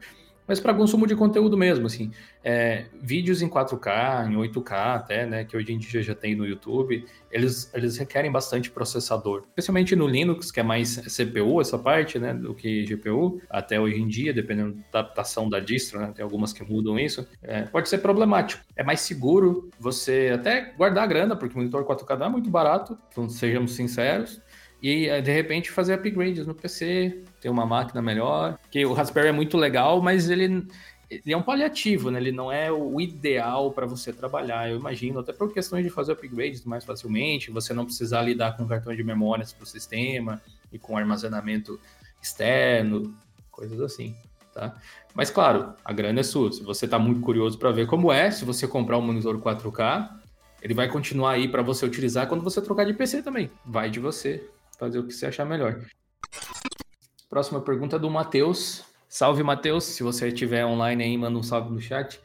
[0.47, 2.11] mas para consumo de conteúdo mesmo, assim,
[2.43, 6.47] é, vídeos em 4K, em 8K até, né, que hoje em dia já tem no
[6.47, 12.19] YouTube, eles, eles requerem bastante processador, especialmente no Linux, que é mais CPU essa parte,
[12.19, 16.23] né, do que GPU, até hoje em dia, dependendo da adaptação da distro, né, tem
[16.23, 18.63] algumas que mudam isso, é, pode ser problemático.
[18.77, 22.51] É mais seguro você até guardar a grana, porque o monitor 4K não é muito
[22.51, 24.41] barato, então sejamos sinceros,
[24.87, 28.59] e de repente fazer upgrades no PC, ter uma máquina melhor.
[28.71, 30.69] Que o Raspberry é muito legal, mas ele,
[31.11, 32.21] ele é um paliativo, né?
[32.21, 36.13] Ele não é o ideal para você trabalhar, eu imagino, até por questões de fazer
[36.13, 40.39] upgrades mais facilmente, você não precisar lidar com cartão de memórias para o sistema
[40.71, 41.81] e com armazenamento
[42.21, 43.15] externo,
[43.51, 44.15] coisas assim,
[44.53, 44.77] tá?
[45.15, 46.53] Mas claro, a grana é sua.
[46.53, 50.11] Se você está muito curioso para ver como é, se você comprar um monitor 4K,
[50.61, 53.51] ele vai continuar aí para você utilizar quando você trocar de PC também.
[53.65, 54.47] Vai de você
[54.79, 55.81] fazer o que você achar melhor.
[57.29, 58.85] Próxima pergunta é do Matheus.
[59.09, 59.85] Salve, Matheus.
[59.85, 62.21] Se você estiver online aí, manda um salve no chat.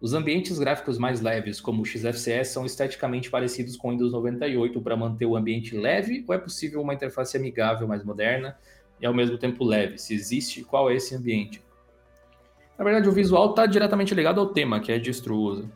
[0.00, 4.80] Os ambientes gráficos mais leves, como o XFCE, são esteticamente parecidos com o Windows 98
[4.82, 8.56] para manter o ambiente leve ou é possível uma interface amigável, mais moderna
[9.00, 9.98] e ao mesmo tempo leve?
[9.98, 11.62] Se existe, qual é esse ambiente?
[12.76, 15.70] Na verdade, o visual está diretamente ligado ao tema, que é destruoso.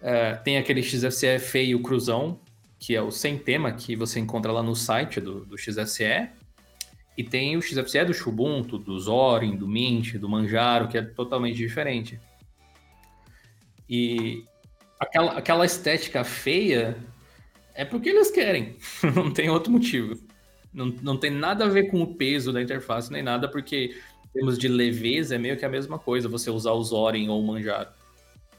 [0.00, 2.38] É, tem aquele XFCE feio cruzão,
[2.82, 6.28] que é o sem tema que você encontra lá no site do, do XFCE.
[7.16, 11.56] E tem o XFCE do Xubuntu, do Zorin, do Mint, do Manjaro, que é totalmente
[11.56, 12.18] diferente.
[13.88, 14.44] E
[14.98, 16.96] aquela, aquela estética feia
[17.72, 18.76] é porque eles querem,
[19.14, 20.18] não tem outro motivo.
[20.74, 23.94] Não, não tem nada a ver com o peso da interface nem nada, porque
[24.26, 27.40] em termos de leveza é meio que a mesma coisa você usar o Zorin ou
[27.40, 27.90] o Manjaro.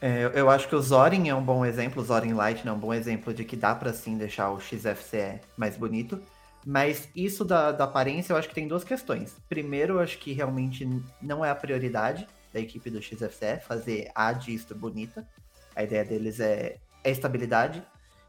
[0.06, 2.78] É, eu acho que o Zorin é um bom exemplo, o Zorin Light é um
[2.78, 6.20] bom exemplo de que dá para sim deixar o XFCE mais bonito.
[6.62, 9.34] Mas isso da, da, aparência, eu acho que tem duas questões.
[9.48, 10.86] Primeiro, eu acho que realmente
[11.22, 15.26] não é a prioridade da equipe do XFCE fazer a distro bonita.
[15.74, 17.82] A ideia deles é, é estabilidade.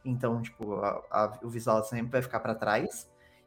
[0.06, 3.06] Então, tipo, a, a, o visual sempre vai ficar para trás.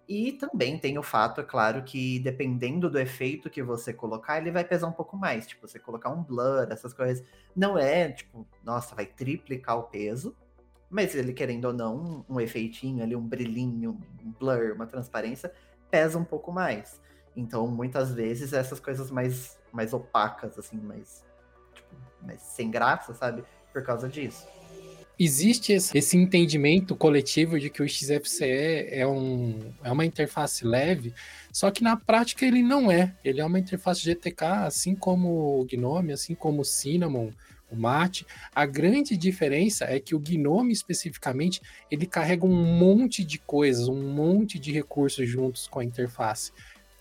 [0.09, 4.51] E também tem o fato, é claro, que dependendo do efeito que você colocar, ele
[4.51, 5.47] vai pesar um pouco mais.
[5.47, 7.23] Tipo, você colocar um blur, essas coisas.
[7.55, 10.35] Não é, tipo, nossa, vai triplicar o peso.
[10.89, 15.53] Mas ele, querendo ou não, um, efeitinho ali, um brilhinho, um blur, uma transparência,
[15.91, 16.99] pesa um pouco mais.
[17.37, 21.23] Então, muitas vezes, essas coisas mais, mais opacas, assim, mais,
[21.75, 23.45] tipo, mais sem graça, sabe?
[23.75, 24.49] Por causa disso
[25.19, 31.13] existe esse entendimento coletivo de que o XFCE é, um, é uma interface leve,
[31.53, 33.15] só que na prática ele não é.
[33.25, 37.31] Ele é uma interface GTK, assim como o Gnome, assim como o Cinnamon,
[37.71, 38.25] o Mate.
[38.55, 44.13] A grande diferença é que o Gnome especificamente ele carrega um monte de coisas, um
[44.13, 46.53] monte de recursos juntos com a interface,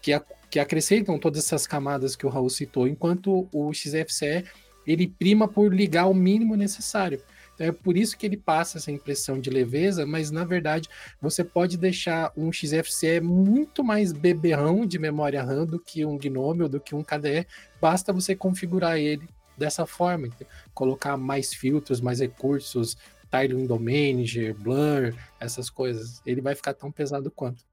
[0.01, 4.43] que, a, que acrescentam todas essas camadas que o Raul citou, enquanto o XFCE
[4.87, 7.21] ele prima por ligar o mínimo necessário.
[7.59, 10.87] É por isso que ele passa essa impressão de leveza, mas na verdade
[11.21, 16.63] você pode deixar um XFCE muito mais beberrão de memória RAM do que um Gnome
[16.63, 17.47] ou do que um KDE.
[17.81, 20.29] Basta você configurar ele dessa forma,
[20.73, 22.95] colocar mais filtros, mais recursos,
[23.29, 26.21] Tile Window Manager, Blur, essas coisas.
[26.25, 27.63] Ele vai ficar tão pesado quanto.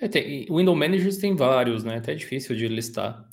[0.00, 1.96] É, tem, Window Managers tem vários, né?
[1.96, 3.28] Até é difícil de listar.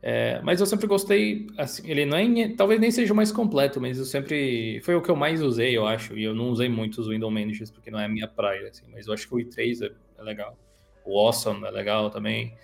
[0.00, 3.98] É, mas eu sempre gostei, assim, ele é, talvez nem seja o mais completo, mas
[3.98, 7.00] eu sempre, foi o que eu mais usei, eu acho, e eu não usei muito
[7.00, 9.38] os Window Managers, porque não é a minha praia, assim, mas eu acho que o
[9.38, 10.56] i3 é, é legal,
[11.04, 12.54] o Awesome é legal também,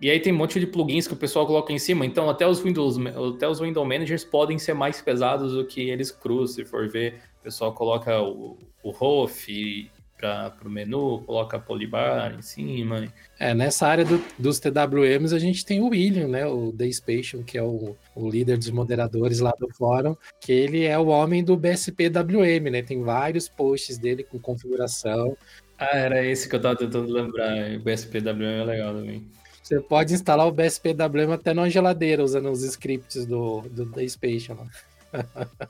[0.00, 2.46] e aí tem um monte de plugins que o pessoal coloca em cima, então até
[2.46, 2.98] os Windows,
[3.34, 7.20] até os Window Managers podem ser mais pesados do que eles cruz, se for ver,
[7.40, 13.06] o pessoal coloca o, o ROF para o menu, coloca a polybar em cima.
[13.38, 17.58] É, nessa área do, dos TWMs a gente tem o William, né, o Dayspation, que
[17.58, 21.56] é o, o líder dos moderadores lá do fórum, que ele é o homem do
[21.56, 25.36] BSPWM, né, tem vários posts dele com configuração,
[25.78, 27.76] Ah, era esse que eu tava tentando lembrar.
[27.76, 29.28] O BSPWM é legal também.
[29.62, 34.66] Você pode instalar o BSPWM até numa geladeira usando os scripts do, do da Spatial.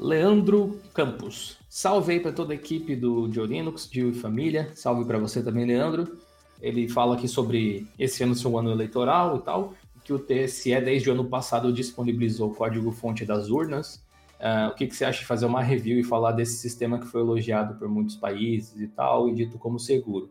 [0.00, 1.57] Leandro Campos.
[1.68, 4.70] Salve aí para toda a equipe do Diolinux, Dio e família.
[4.74, 6.18] Salve para você também, Leandro.
[6.62, 10.80] Ele fala aqui sobre esse ano ser um ano eleitoral e tal, que o TSE
[10.80, 14.02] desde o ano passado disponibilizou o código-fonte das urnas.
[14.40, 17.06] Uh, o que, que você acha de fazer uma review e falar desse sistema que
[17.06, 20.30] foi elogiado por muitos países e tal, e dito como seguro?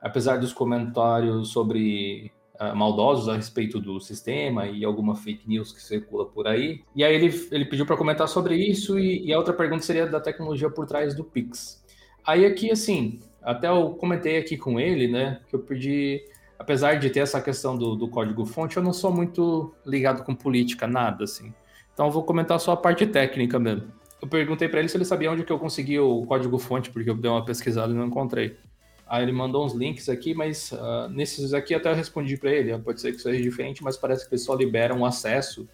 [0.00, 2.32] Apesar dos comentários sobre
[2.74, 6.82] maldosos a respeito do sistema e alguma fake news que circula por aí.
[6.94, 10.06] E aí ele, ele pediu para comentar sobre isso e, e, a outra pergunta seria
[10.06, 11.82] da tecnologia por trás do Pix.
[12.24, 16.22] Aí aqui, assim, até eu comentei aqui com ele, né, que eu pedi,
[16.58, 20.86] apesar de ter essa questão do, do código-fonte, eu não sou muito ligado com política,
[20.86, 21.52] nada, assim.
[21.92, 23.88] Então eu vou comentar só a parte técnica mesmo.
[24.20, 27.14] Eu perguntei para ele se ele sabia onde que eu consegui o código-fonte, porque eu
[27.16, 28.56] dei uma pesquisada e não encontrei.
[29.12, 32.78] Aí ele mandou uns links aqui, mas uh, nesses aqui até eu respondi para ele.
[32.78, 35.68] Pode ser que seja diferente, mas parece que eles só liberam acesso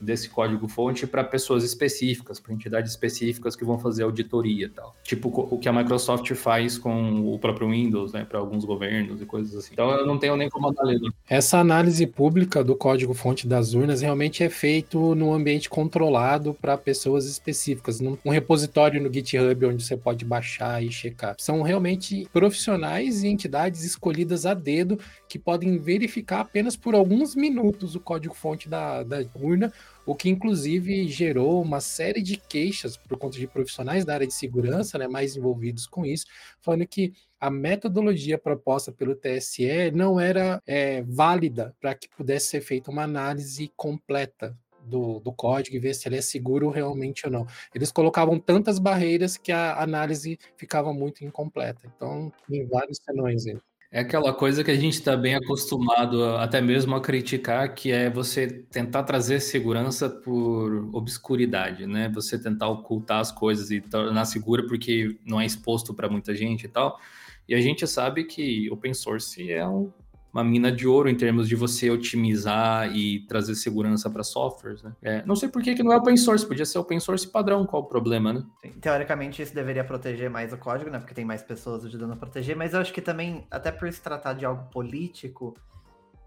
[0.00, 4.96] desse código-fonte para pessoas específicas, para entidades específicas que vão fazer auditoria e tal.
[5.02, 9.26] Tipo o que a Microsoft faz com o próprio Windows, né, para alguns governos e
[9.26, 9.72] coisas assim.
[9.72, 11.12] Então eu não tenho nem como analisar.
[11.28, 17.26] Essa análise pública do código-fonte das urnas realmente é feito num ambiente controlado para pessoas
[17.26, 21.34] específicas, num um repositório no GitHub onde você pode baixar e checar.
[21.38, 27.94] São realmente profissionais e entidades escolhidas a dedo que podem verificar apenas por alguns minutos
[27.94, 29.72] o código-fonte da, da urna
[30.06, 34.34] o que inclusive gerou uma série de queixas por conta de profissionais da área de
[34.34, 36.26] segurança, né, mais envolvidos com isso,
[36.60, 42.60] falando que a metodologia proposta pelo TSE não era é, válida para que pudesse ser
[42.60, 47.32] feita uma análise completa do, do, código e ver se ele é seguro realmente ou
[47.32, 47.46] não.
[47.74, 51.80] Eles colocavam tantas barreiras que a análise ficava muito incompleta.
[51.84, 53.58] Então, tem vários senões aí.
[53.92, 57.90] É aquela coisa que a gente está bem acostumado a, até mesmo a criticar, que
[57.90, 62.08] é você tentar trazer segurança por obscuridade, né?
[62.14, 66.64] Você tentar ocultar as coisas e tornar segura porque não é exposto para muita gente
[66.66, 67.00] e tal.
[67.48, 69.92] E a gente sabe que open source é um
[70.32, 74.92] uma mina de ouro em termos de você otimizar e trazer segurança para softwares, né?
[75.02, 77.66] É, não sei por que, que não é open source, podia ser open source padrão,
[77.66, 78.44] qual o problema, né?
[78.62, 80.98] Sim, teoricamente isso deveria proteger mais o código, né?
[80.98, 84.00] Porque tem mais pessoas ajudando a proteger, mas eu acho que também, até por se
[84.00, 85.56] tratar de algo político,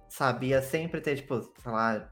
[0.09, 2.09] sabia sempre ter, tipo, sei lá,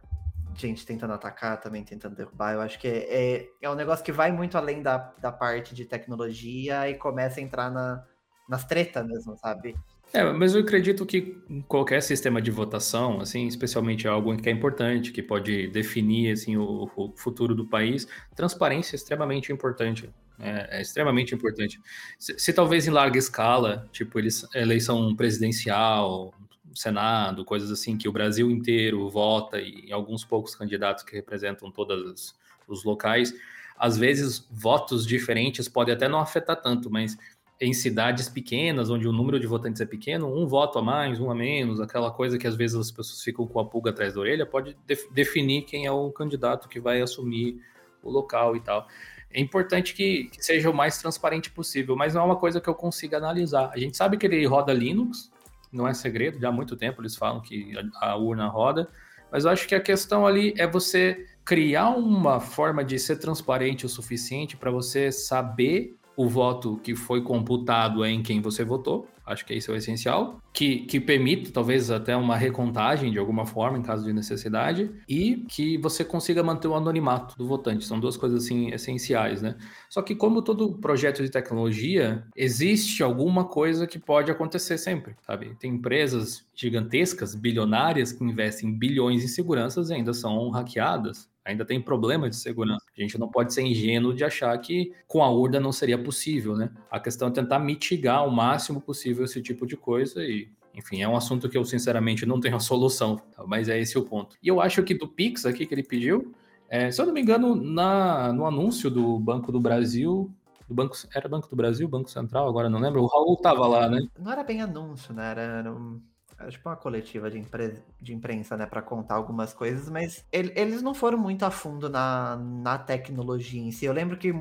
[0.55, 2.53] gente tentando atacar, também tentando derrubar.
[2.53, 5.75] Eu acho que é, é, é um negócio que vai muito além da, da parte
[5.75, 8.03] de tecnologia e começa a entrar na,
[8.47, 9.75] nas tretas mesmo, sabe?
[10.13, 15.11] É, mas eu acredito que qualquer sistema de votação, assim, especialmente algo que é importante,
[15.11, 20.09] que pode definir assim o, o futuro do país, transparência é extremamente importante.
[20.37, 21.79] É, é extremamente importante.
[22.19, 26.33] Se, se, talvez em larga escala, tipo eles, eleição presidencial,
[26.73, 32.35] Senado, coisas assim, que o Brasil inteiro vota e alguns poucos candidatos que representam todos
[32.67, 33.33] os locais,
[33.77, 37.17] às vezes votos diferentes podem até não afetar tanto, mas
[37.61, 41.29] em cidades pequenas, onde o número de votantes é pequeno, um voto a mais, um
[41.29, 44.19] a menos, aquela coisa que às vezes as pessoas ficam com a pulga atrás da
[44.19, 47.61] orelha, pode def definir quem é o candidato que vai assumir
[48.01, 48.87] o local e tal.
[49.31, 52.67] É importante que, que, seja o mais transparente possível, mas não é uma coisa que
[52.67, 53.69] eu consiga analisar.
[53.71, 55.31] A gente sabe que ele roda Linux,
[55.71, 58.89] não é segredo, já há muito tempo eles falam que a, a urna roda,
[59.31, 63.85] mas eu acho que a questão ali é você criar uma forma de ser transparente
[63.85, 69.07] o suficiente para você saber o voto que foi computado é em quem você votou,
[69.25, 73.43] acho que isso é o essencial, que, que permite talvez até uma recontagem de alguma
[73.43, 77.85] forma, em caso de necessidade, e que você consiga manter o anonimato do votante.
[77.85, 79.55] São duas coisas assim essenciais, né?
[79.89, 85.55] Só que como todo projeto de tecnologia, existe alguma coisa que pode acontecer sempre, sabe?
[85.59, 91.81] Tem empresas gigantescas, bilionárias, que investem bilhões em seguranças e ainda são hackeadas ainda tem
[91.81, 92.85] problema de segurança.
[92.97, 96.55] A gente não pode ser ingênuo de achar que com a urna não seria possível,
[96.55, 96.71] né?
[96.89, 101.07] A questão é tentar mitigar o máximo possível esse tipo de coisa e enfim, é
[101.07, 103.43] um assunto que eu sinceramente não tenho a solução, tá?
[103.45, 104.37] mas é esse o ponto.
[104.41, 106.33] E eu acho que do Pix aqui que ele pediu,
[106.69, 110.31] é, se eu não me engano, na, no anúncio do Banco do Brasil,
[110.69, 113.89] do Banco, era Banco do Brasil, Banco Central, agora não lembro, o Raul tava lá,
[113.89, 113.99] né?
[114.17, 115.31] Não era bem anúncio, né?
[115.31, 116.01] Era, era um
[116.49, 117.81] tipo uma coletiva de, impre...
[117.99, 121.89] de imprensa, né, para contar algumas coisas, mas ele, eles não foram muito a fundo
[121.89, 123.85] na, na tecnologia em si.
[123.85, 124.33] Eu lembro que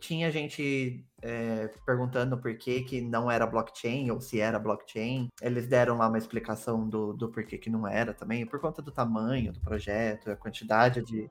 [0.00, 5.28] tinha gente é, perguntando por que, que não era blockchain ou se era blockchain.
[5.40, 8.92] Eles deram lá uma explicação do, do porquê que não era também, por conta do
[8.92, 11.30] tamanho do projeto, a quantidade de.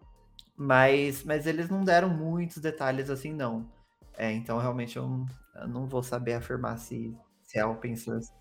[0.57, 3.69] Mas, mas eles não deram muitos detalhes assim, não.
[4.17, 5.25] É, então realmente eu,
[5.55, 8.31] Eu não vou saber afirmar se, se é open source.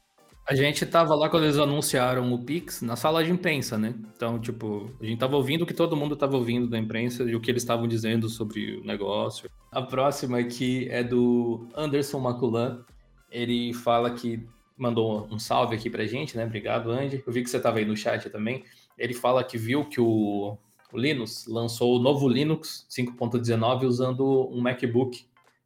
[0.47, 3.95] A gente tava lá quando eles anunciaram o Pix na sala de imprensa, né?
[4.15, 7.35] Então, tipo, a gente tava ouvindo o que todo mundo tava ouvindo da imprensa e
[7.35, 9.51] o que eles estavam dizendo sobre o negócio.
[9.73, 12.85] A próxima aqui é do Anderson Maculan.
[13.31, 16.45] Ele fala que mandou um salve aqui pra gente, né?
[16.45, 17.25] Obrigado, Andy.
[17.27, 18.65] Eu vi que você tava aí no chat também.
[18.99, 20.59] Ele fala que viu que o,
[20.93, 25.25] o Linux lançou o novo Linux 5.19 usando um MacBook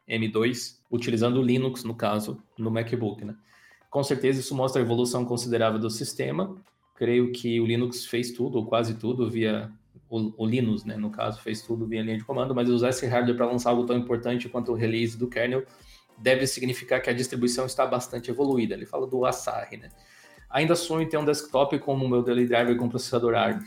[0.08, 3.34] M2, utilizando o Linux, no caso, no MacBook, né?
[3.90, 6.56] Com certeza isso mostra a evolução considerável do sistema.
[6.94, 9.70] Creio que o Linux fez tudo, ou quase tudo, via
[10.08, 13.06] o, o Linux, né, no caso, fez tudo via linha de comando, mas usar esse
[13.06, 15.64] hardware para lançar algo tão importante quanto o release do kernel
[16.16, 18.74] deve significar que a distribuição está bastante evoluída.
[18.74, 19.88] Ele fala do Asahi, né?
[20.50, 23.62] Ainda sonho em ter um desktop como o meu daily driver com processador ARM.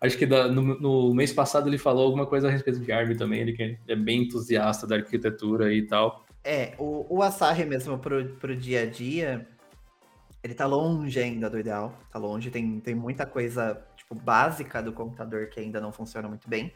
[0.00, 3.16] Acho que da, no, no, mês passado ele falou alguma coisa a respeito de ARM
[3.16, 6.21] também, ele é bem entusiasta da arquitetura e tal.
[6.44, 9.48] É, o, o Asahi mesmo pro, pro dia a dia,
[10.42, 14.92] ele tá longe ainda do ideal, tá longe, tem, tem muita coisa, tipo, básica do
[14.92, 16.72] computador que ainda não funciona muito bem.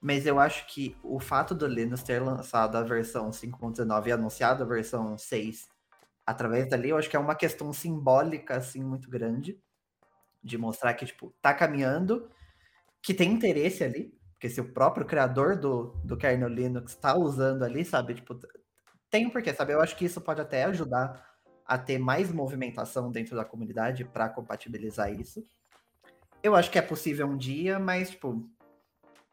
[0.00, 4.62] Mas eu acho que o fato do Linux ter lançado a versão 5.19 e anunciado
[4.62, 5.68] a versão 6
[6.26, 9.58] através dali, eu acho que é uma questão simbólica, assim, muito grande.
[10.42, 12.30] De mostrar que, tipo, tá caminhando,
[13.02, 14.14] que tem interesse ali.
[14.32, 18.14] Porque se o próprio criador do, do kernel Linux tá usando ali, sabe?
[18.14, 18.40] Tipo,
[19.10, 19.72] tem um porquê, sabe?
[19.72, 21.28] Eu acho que isso pode até ajudar
[21.66, 25.44] a ter mais movimentação dentro da comunidade para compatibilizar isso.
[26.42, 28.48] Eu acho que é possível um dia, mas, tipo,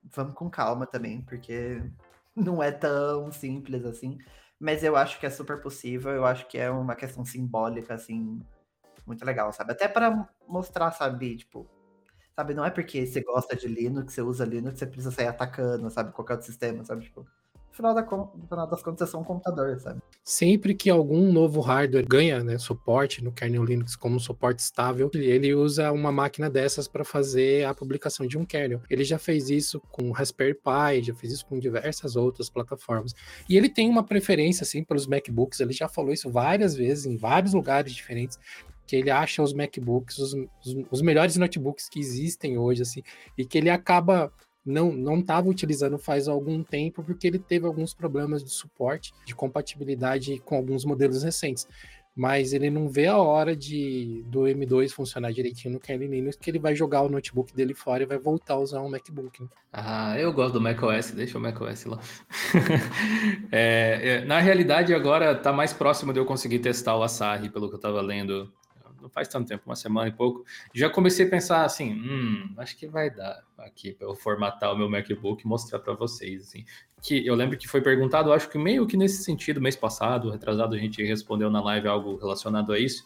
[0.03, 1.81] vamos com calma também, porque
[2.35, 4.17] não é tão simples assim.
[4.59, 8.41] Mas eu acho que é super possível, eu acho que é uma questão simbólica, assim,
[9.05, 9.71] muito legal, sabe?
[9.71, 11.69] Até para mostrar, sabe, tipo,
[12.35, 15.89] sabe, não é porque você gosta de Linux, você usa Linux, você precisa sair atacando,
[15.91, 17.05] sabe, qualquer outro sistema, sabe?
[17.05, 17.27] Tipo,
[17.77, 20.01] final, da, no final das contas é só um computador, sabe?
[20.23, 25.53] Sempre que algum novo hardware ganha né, suporte no kernel Linux como suporte estável, ele
[25.53, 28.81] usa uma máquina dessas para fazer a publicação de um kernel.
[28.89, 33.13] Ele já fez isso com Raspberry Pi, já fez isso com diversas outras plataformas.
[33.47, 37.15] E ele tem uma preferência assim pelos MacBooks, ele já falou isso várias vezes em
[37.15, 38.37] vários lugares diferentes
[38.87, 43.03] que ele acha os MacBooks os, os, os melhores notebooks que existem hoje, assim,
[43.37, 44.31] e que ele acaba
[44.67, 49.33] não não estava utilizando faz algum tempo porque ele teve alguns problemas de suporte, de
[49.33, 51.65] compatibilidade com alguns modelos recentes.
[52.13, 56.49] Mas ele não vê a hora de do M2 funcionar direitinho no kernel Linux, que
[56.49, 59.39] ele vai jogar o notebook dele fora e vai voltar a usar um MacBook.
[59.43, 59.47] Né?
[59.71, 61.99] Ah, eu gosto do macOS, deixa o macOS lá.
[63.51, 67.69] é, é, na realidade, agora está mais próximo de eu conseguir testar o Asahi, pelo
[67.69, 68.51] que eu estava lendo
[69.07, 72.77] não faz tanto tempo, uma semana e pouco, já comecei a pensar assim, hum, acho
[72.77, 76.65] que vai dar aqui para eu formatar o meu MacBook e mostrar para vocês, assim.
[77.01, 80.75] Que eu lembro que foi perguntado, acho que meio que nesse sentido, mês passado, retrasado,
[80.75, 83.03] a gente respondeu na live algo relacionado a isso.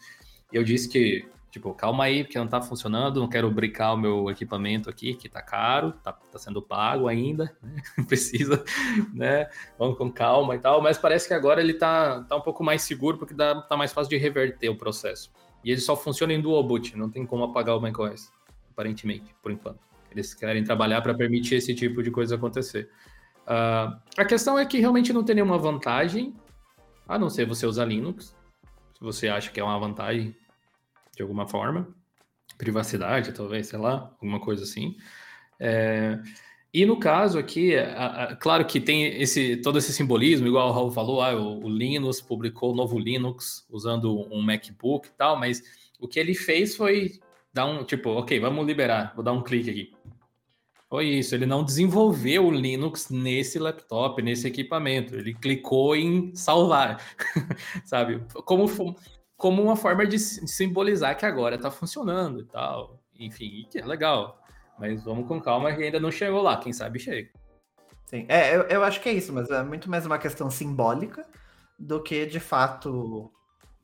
[0.52, 3.98] E eu disse que, tipo, calma aí, porque não tá funcionando, não quero brincar o
[3.98, 7.82] meu equipamento aqui, que tá caro, tá, tá sendo pago ainda, né?
[8.08, 8.64] precisa,
[9.14, 9.50] né?
[9.78, 12.82] Vamos com calma e tal, mas parece que agora ele tá, tá um pouco mais
[12.82, 15.32] seguro, porque dá, tá mais fácil de reverter o processo.
[15.64, 18.32] E ele só funciona em dual boot, não tem como apagar o macOS,
[18.72, 19.80] aparentemente, por enquanto.
[20.12, 22.90] Eles querem trabalhar para permitir esse tipo de coisa acontecer.
[23.44, 26.36] Uh, a questão é que realmente não tem nenhuma vantagem,
[27.08, 28.36] a não ser você usar Linux,
[28.94, 30.36] se você acha que é uma vantagem
[31.16, 31.88] de alguma forma.
[32.58, 34.96] Privacidade, talvez, sei lá, alguma coisa assim.
[35.60, 36.20] É,
[36.74, 40.72] e no caso aqui, a, a, claro que tem esse todo esse simbolismo, igual o
[40.72, 45.38] Raul falou, ah, o, o, Linux publicou o novo Linux usando um MacBook e tal,
[45.38, 45.62] mas
[46.00, 47.20] o que ele fez foi
[47.54, 49.94] dar um tipo, ok, vamos liberar, vou dar um clique aqui.
[50.90, 57.02] Foi isso, ele não desenvolveu o Linux nesse laptop, nesse equipamento, ele clicou em salvar,
[57.86, 58.22] sabe?
[58.46, 58.96] Como,
[59.38, 63.02] como uma forma de simbolizar que agora está funcionando e tal.
[63.18, 64.41] Enfim, que é legal.
[64.82, 67.30] Mas vamos com calma que ainda não chegou lá, quem sabe chega.
[68.08, 71.24] Sim, é, eu, eu acho que é isso, mas é muito mais uma questão simbólica
[71.78, 73.32] do que de fato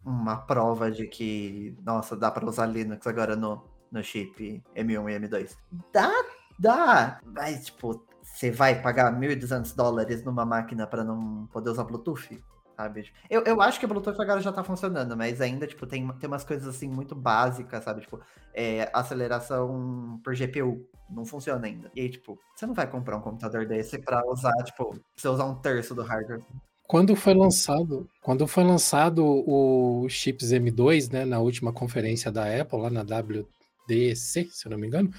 [0.03, 5.19] uma prova de que, nossa, dá para usar Linux agora no, no chip M1 e
[5.19, 5.55] M2.
[5.93, 6.11] Dá,
[6.57, 12.43] dá, mas tipo, você vai pagar 1.200 dólares numa máquina para não poder usar Bluetooth?
[12.77, 13.11] Sabe?
[13.27, 16.27] Eu, eu acho que o Bluetooth agora já tá funcionando, mas ainda, tipo, tem, tem
[16.27, 18.01] umas coisas, assim, muito básicas, sabe?
[18.01, 18.21] Tipo,
[18.53, 21.91] é, aceleração por GPU não funciona ainda.
[21.95, 25.45] E aí, tipo, você não vai comprar um computador desse pra usar, tipo, você usar
[25.45, 26.41] um terço do hardware.
[26.87, 32.79] Quando foi lançado, quando foi lançado o chips M2, né, na última conferência da Apple,
[32.79, 35.11] lá na WDC, se eu não me engano,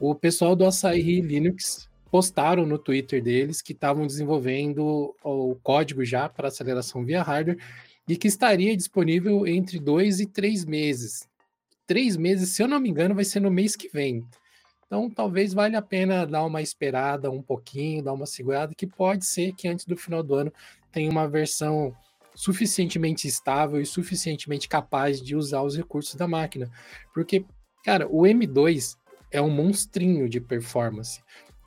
[0.00, 6.28] o pessoal do Asahi Linux postaram no Twitter deles que estavam desenvolvendo o código já
[6.28, 7.58] para aceleração via hardware
[8.06, 11.28] e que estaria disponível entre dois e três meses.
[11.88, 14.24] Três meses, se eu não me engano, vai ser no mês que vem.
[14.86, 19.26] Então, talvez valha a pena dar uma esperada um pouquinho, dar uma segurada, que pode
[19.26, 20.52] ser que antes do final do ano
[20.92, 21.92] tenha uma versão
[22.32, 26.70] suficientemente estável e suficientemente capaz de usar os recursos da máquina.
[27.12, 27.44] Porque,
[27.84, 28.96] cara, o M2
[29.32, 31.20] é um monstrinho de performance.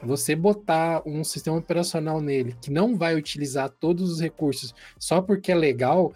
[0.04, 5.52] Você botar um sistema operacional nele que não vai utilizar todos os recursos só porque
[5.52, 6.14] é legal,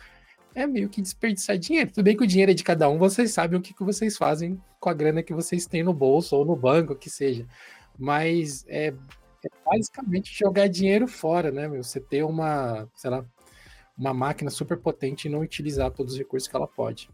[0.53, 1.91] é meio que desperdiçar dinheiro.
[1.91, 4.17] Tudo bem que o dinheiro é de cada um, vocês sabem o que, que vocês
[4.17, 7.47] fazem com a grana que vocês têm no bolso ou no banco, que seja.
[7.97, 11.67] Mas é, é basicamente jogar dinheiro fora, né?
[11.69, 13.25] Você ter uma, sei lá,
[13.97, 17.09] uma máquina super potente e não utilizar todos os recursos que ela pode.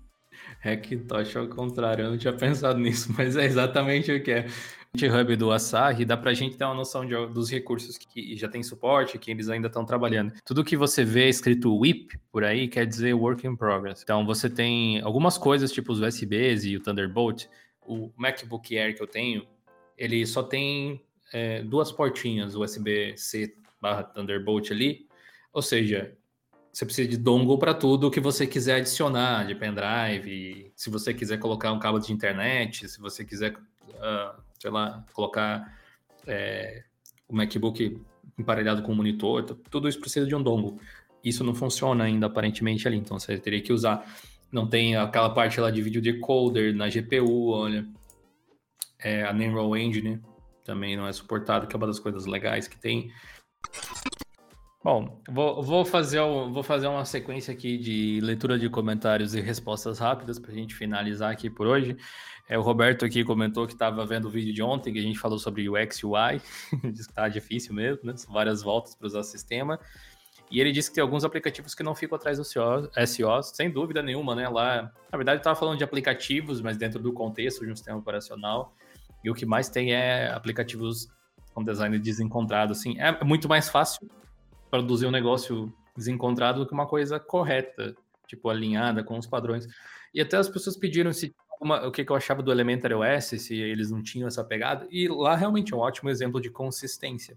[0.60, 4.48] Hackintosh ao contrário, eu não tinha pensado nisso, mas é exatamente o que é.
[4.94, 8.36] O GitHub do Asahi dá para a gente ter uma noção de, dos recursos que
[8.36, 10.34] já tem suporte, que eles ainda estão trabalhando.
[10.46, 14.02] Tudo que você vê escrito WIP por aí quer dizer Work in Progress.
[14.02, 17.46] Então você tem algumas coisas, tipo os USBs e o Thunderbolt.
[17.86, 19.46] O MacBook Air que eu tenho,
[19.98, 21.02] ele só tem
[21.34, 25.06] é, duas portinhas USB-C barra Thunderbolt ali.
[25.54, 26.17] Ou seja,
[26.78, 31.40] você precisa de dongle para tudo que você quiser adicionar, de pendrive, se você quiser
[31.40, 35.76] colocar um cabo de internet, se você quiser, uh, sei lá, colocar
[36.28, 36.84] é,
[37.28, 38.00] o MacBook
[38.38, 40.80] emparelhado com o monitor, tudo isso precisa de um dongle.
[41.24, 44.06] Isso não funciona ainda aparentemente ali, então você teria que usar.
[44.52, 47.88] Não tem aquela parte lá de vídeo decoder na GPU, olha.
[49.00, 50.22] É, a Neural Engine
[50.64, 53.12] também não é suportado, que é uma das coisas legais que tem.
[54.88, 60.00] Bom, vou, vou, fazer, vou fazer uma sequência aqui de leitura de comentários e respostas
[60.00, 61.98] rápidas para a gente finalizar aqui por hoje.
[62.48, 65.20] É, o Roberto aqui comentou que estava vendo o vídeo de ontem, que a gente
[65.20, 66.42] falou sobre UX e UI.
[66.94, 68.16] Diz que está difícil mesmo, né?
[68.16, 69.78] São várias voltas para usar o sistema.
[70.50, 74.02] E ele disse que tem alguns aplicativos que não ficam atrás do SEO, sem dúvida
[74.02, 74.48] nenhuma, né?
[74.48, 78.74] Lá, na verdade, estava falando de aplicativos, mas dentro do contexto de um sistema operacional.
[79.22, 81.10] E o que mais tem é aplicativos
[81.54, 82.98] com design desencontrado, assim.
[83.02, 84.10] É muito mais fácil
[84.70, 87.96] produzir um negócio desencontrado do que uma coisa correta,
[88.28, 89.68] tipo, alinhada com os padrões.
[90.14, 93.26] E até as pessoas pediram se uma, o que, que eu achava do Elementary OS,
[93.26, 97.36] se eles não tinham essa pegada, e lá realmente é um ótimo exemplo de consistência.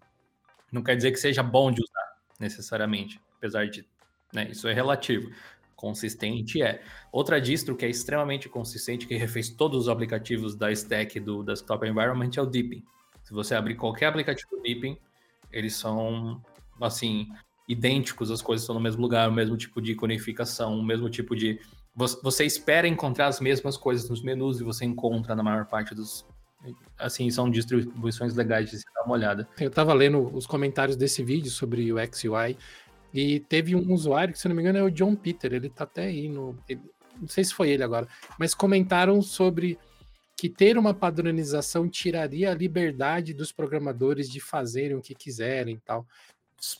[0.71, 3.87] Não quer dizer que seja bom de usar, necessariamente, apesar de,
[4.33, 5.31] né, isso é relativo.
[5.75, 6.83] Consistente é.
[7.11, 11.87] Outra distro que é extremamente consistente, que refez todos os aplicativos da stack do Desktop
[11.87, 12.85] Environment é o Deepin.
[13.25, 14.99] Se você abrir qualquer aplicativo Deepin,
[15.51, 16.43] eles são
[16.85, 17.29] assim,
[17.69, 21.37] idênticos, as coisas estão no mesmo lugar, o mesmo tipo de codificação, o mesmo tipo
[21.37, 21.61] de.
[21.95, 26.27] Você espera encontrar as mesmas coisas nos menus e você encontra na maior parte dos.
[26.99, 29.49] Assim, são distribuições legais de se dar uma olhada.
[29.59, 32.57] Eu estava lendo os comentários desse vídeo sobre o XUI
[33.13, 35.85] e teve um usuário, que se não me engano é o John Peter, ele tá
[35.85, 36.59] até aí no.
[36.69, 36.81] Ele,
[37.21, 38.09] não sei se foi ele agora,
[38.39, 39.79] mas comentaram sobre
[40.37, 45.81] que ter uma padronização tiraria a liberdade dos programadores de fazerem o que quiserem e
[45.81, 46.07] tal.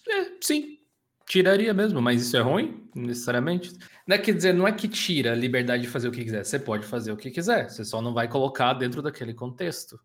[0.09, 0.79] É, sim,
[1.27, 3.73] tiraria mesmo, mas isso é ruim, necessariamente.
[4.07, 6.45] Não é quer dizer, não é que tira a liberdade de fazer o que quiser.
[6.45, 10.01] Você pode fazer o que quiser, você só não vai colocar dentro daquele contexto.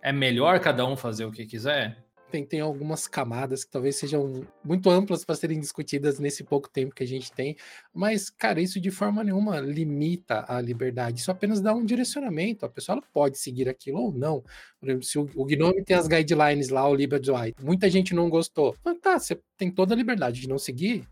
[0.00, 2.03] É melhor cada um fazer o que quiser?
[2.34, 6.92] Tem, tem algumas camadas que talvez sejam muito amplas para serem discutidas nesse pouco tempo
[6.92, 7.56] que a gente tem,
[7.92, 12.68] mas, cara, isso de forma nenhuma limita a liberdade, isso apenas dá um direcionamento, a
[12.68, 14.42] pessoa pode seguir aquilo ou não.
[14.80, 18.28] Por exemplo, se o, o Gnome tem as guidelines lá, o LibreDuai, muita gente não
[18.28, 21.06] gostou, mas tá, você tem toda a liberdade de não seguir,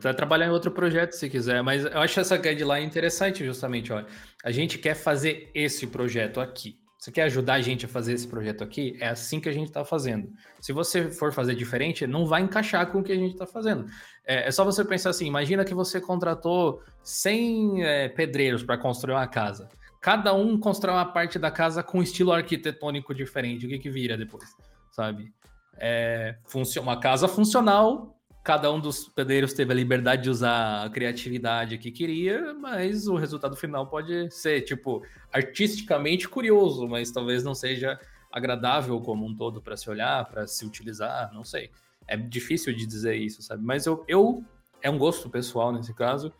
[0.00, 3.92] Vai trabalhar em outro projeto se quiser, mas eu acho essa guideline interessante, justamente.
[3.92, 4.06] Olha,
[4.42, 6.80] a gente quer fazer esse projeto aqui.
[6.98, 8.96] Você quer ajudar a gente a fazer esse projeto aqui?
[9.00, 10.32] É assim que a gente está fazendo.
[10.60, 13.86] Se você for fazer diferente, não vai encaixar com o que a gente está fazendo.
[14.26, 19.14] É, é, só você pensar assim: imagina que você contratou 100 é, pedreiros para construir
[19.14, 19.68] uma casa.
[20.00, 23.66] Cada um constrói uma parte da casa com um estilo arquitetônico diferente.
[23.66, 24.48] O que, que vira depois?
[24.90, 25.32] Sabe?
[25.76, 26.36] É,
[26.80, 28.17] uma casa funcional
[28.48, 33.14] cada um dos pedreiros teve a liberdade de usar a criatividade que queria, mas o
[33.14, 38.00] resultado final pode ser, tipo, artisticamente curioso, mas talvez não seja
[38.32, 41.70] agradável como um todo para se olhar, para se utilizar, não sei.
[42.06, 43.62] É difícil de dizer isso, sabe?
[43.62, 44.42] Mas eu, eu
[44.80, 46.32] é um gosto pessoal nesse caso.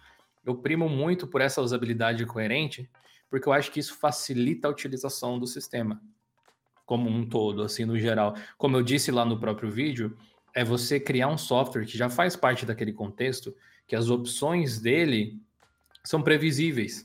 [0.46, 2.88] Eu primo muito por essa usabilidade coerente,
[3.28, 6.00] porque eu acho que isso facilita a utilização do sistema
[6.86, 8.34] como um todo, assim, no geral.
[8.56, 10.16] Como eu disse lá no próprio vídeo,
[10.55, 13.55] é você criar um software que já faz parte daquele contexto,
[13.86, 15.40] que as opções dele
[16.05, 17.05] são previsíveis.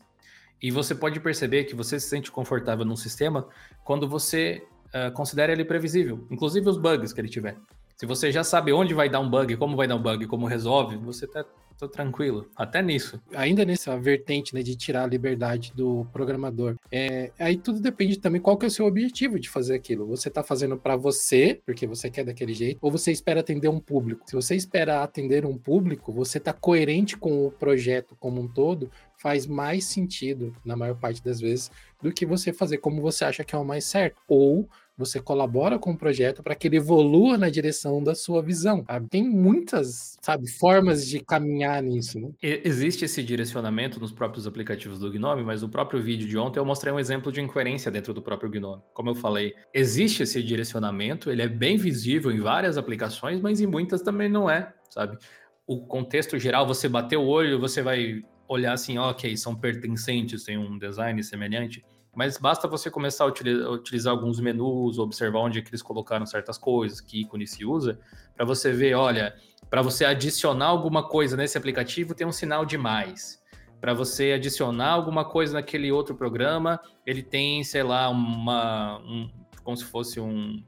[0.62, 3.48] E você pode perceber que você se sente confortável num sistema
[3.84, 7.58] quando você uh, considere ele previsível, inclusive os bugs que ele tiver.
[7.96, 10.48] Se você já sabe onde vai dar um bug, como vai dar um bug, como
[10.48, 11.46] resolve, você tá
[11.78, 12.50] tô tranquilo.
[12.56, 13.22] Até nisso.
[13.36, 16.76] Ainda nessa vertente, né, de tirar a liberdade do programador.
[16.92, 20.08] É, aí tudo depende também qual que é o seu objetivo de fazer aquilo.
[20.08, 23.80] Você tá fazendo para você, porque você quer daquele jeito, ou você espera atender um
[23.80, 24.24] público.
[24.28, 28.90] Se você espera atender um público, você tá coerente com o projeto como um todo,
[29.18, 31.72] faz mais sentido, na maior parte das vezes,
[32.02, 34.22] do que você fazer como você acha que é o mais certo.
[34.28, 34.68] Ou
[34.98, 38.84] você colabora com o projeto para que ele evolua na direção da sua visão.
[38.86, 39.10] Sabe?
[39.10, 42.20] Tem muitas, sabe, formas de caminhar nisso.
[42.20, 42.32] Né?
[42.42, 46.66] Existe esse direcionamento nos próprios aplicativos do Gnome, mas no próprio vídeo de ontem eu
[46.66, 48.84] mostrei um exemplo de incoerência dentro do próprio Gnome.
[48.94, 53.68] Como eu falei, existe esse direcionamento, ele é bem visível em várias aplicações, mas em
[53.68, 55.18] muitas também não é, sabe?
[55.66, 60.58] O contexto geral, você bater o olho, você vai olhar assim, ok, são pertencentes, tem
[60.58, 61.84] um design semelhante
[62.16, 66.26] mas basta você começar a utilizar, utilizar alguns menus, observar onde é que eles colocaram
[66.26, 68.00] certas coisas, que ícone se usa,
[68.36, 69.36] para você ver, olha,
[69.70, 73.42] para você adicionar alguma coisa nesse aplicativo tem um sinal de mais.
[73.82, 79.30] Para você adicionar alguma coisa naquele outro programa, ele tem, sei lá, uma, um,
[79.64, 80.64] como se fosse um,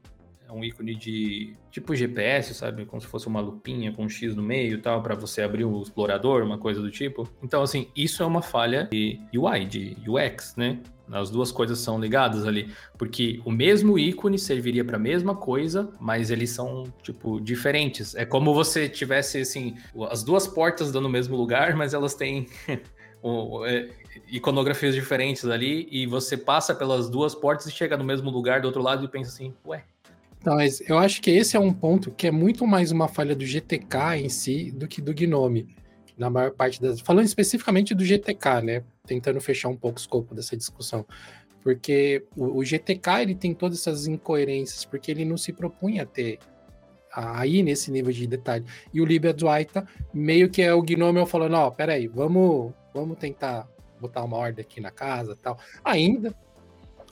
[0.56, 2.86] um ícone de tipo GPS, sabe?
[2.86, 5.66] Como se fosse uma lupinha com um X no meio e tal, para você abrir
[5.66, 7.30] o explorador, uma coisa do tipo.
[7.44, 10.80] Então, assim, isso é uma falha de UI, de UX, né?
[11.12, 15.94] As duas coisas são ligadas ali, porque o mesmo ícone serviria para a mesma coisa,
[16.00, 18.16] mas eles são tipo diferentes.
[18.16, 19.76] É como você tivesse assim,
[20.10, 23.90] as duas portas dando no mesmo lugar, mas elas têm é,
[24.28, 28.66] iconografias diferentes ali e você passa pelas duas portas e chega no mesmo lugar do
[28.66, 29.84] outro lado e pensa assim, ué,
[30.46, 33.44] então, eu acho que esse é um ponto que é muito mais uma falha do
[33.44, 35.76] GTK em si do que do Gnome.
[36.16, 37.00] Na maior parte das.
[37.00, 38.84] Falando especificamente do GTK, né?
[39.08, 41.04] Tentando fechar um pouco o escopo dessa discussão.
[41.64, 46.06] Porque o, o GTK ele tem todas essas incoerências, porque ele não se propunha a
[46.06, 46.38] ter
[47.12, 48.66] aí nesse nível de detalhe.
[48.94, 53.68] E o LibreDuaita meio que é o Gnome falando, ó, oh, peraí, vamos, vamos tentar
[54.00, 55.58] botar uma ordem aqui na casa tal.
[55.84, 56.36] Ainda,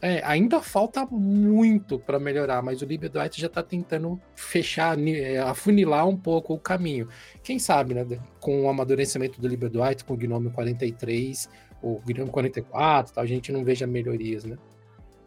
[0.05, 6.05] é, ainda falta muito para melhorar, mas o LibreDuet já está tentando fechar, é, afunilar
[6.05, 7.07] um pouco o caminho.
[7.41, 8.05] Quem sabe, né?
[8.41, 11.49] Com o amadurecimento do LibreDuet, com o Gnome 43,
[11.81, 14.57] o Gnome 44, tal, a gente não veja melhorias, né?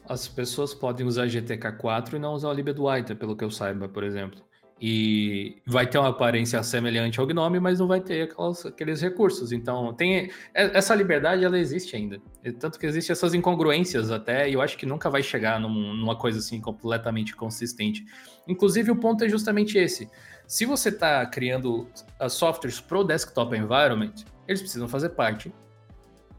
[0.07, 4.05] As pessoas podem usar GTK4 e não usar o LibreDuet, pelo que eu saiba, por
[4.05, 4.45] exemplo
[4.79, 9.51] e vai ter uma aparência semelhante ao Gnome, mas não vai ter aquelas, aqueles recursos.
[9.51, 12.20] Então, tem essa liberdade, ela existe ainda.
[12.59, 16.14] Tanto que existem essas incongruências até, e eu acho que nunca vai chegar num, numa
[16.14, 18.05] coisa assim completamente consistente.
[18.47, 20.11] Inclusive, o ponto é justamente esse.
[20.47, 21.89] Se você está criando
[22.20, 24.14] uh, softwares pro desktop environment,
[24.47, 25.53] eles precisam fazer parte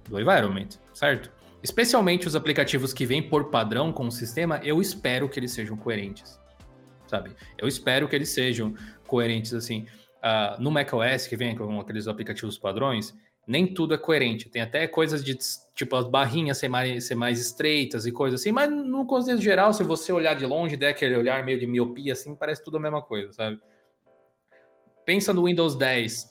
[0.07, 1.31] do environment, certo?
[1.63, 5.75] Especialmente os aplicativos que vêm por padrão com o sistema, eu espero que eles sejam
[5.75, 6.39] coerentes
[7.07, 7.31] sabe?
[7.57, 9.85] Eu espero que eles sejam coerentes assim.
[10.17, 13.15] Uh, no macOS, que vem com aqueles aplicativos padrões,
[13.47, 14.49] nem tudo é coerente.
[14.49, 15.37] Tem até coisas de
[15.73, 19.71] tipo as barrinhas ser mais, ser mais estreitas e coisas assim, mas no contexto geral,
[19.73, 22.79] se você olhar de longe, der aquele olhar meio de miopia, assim, parece tudo a
[22.79, 23.59] mesma coisa, sabe?
[25.05, 26.25] Pensa no Windows 10.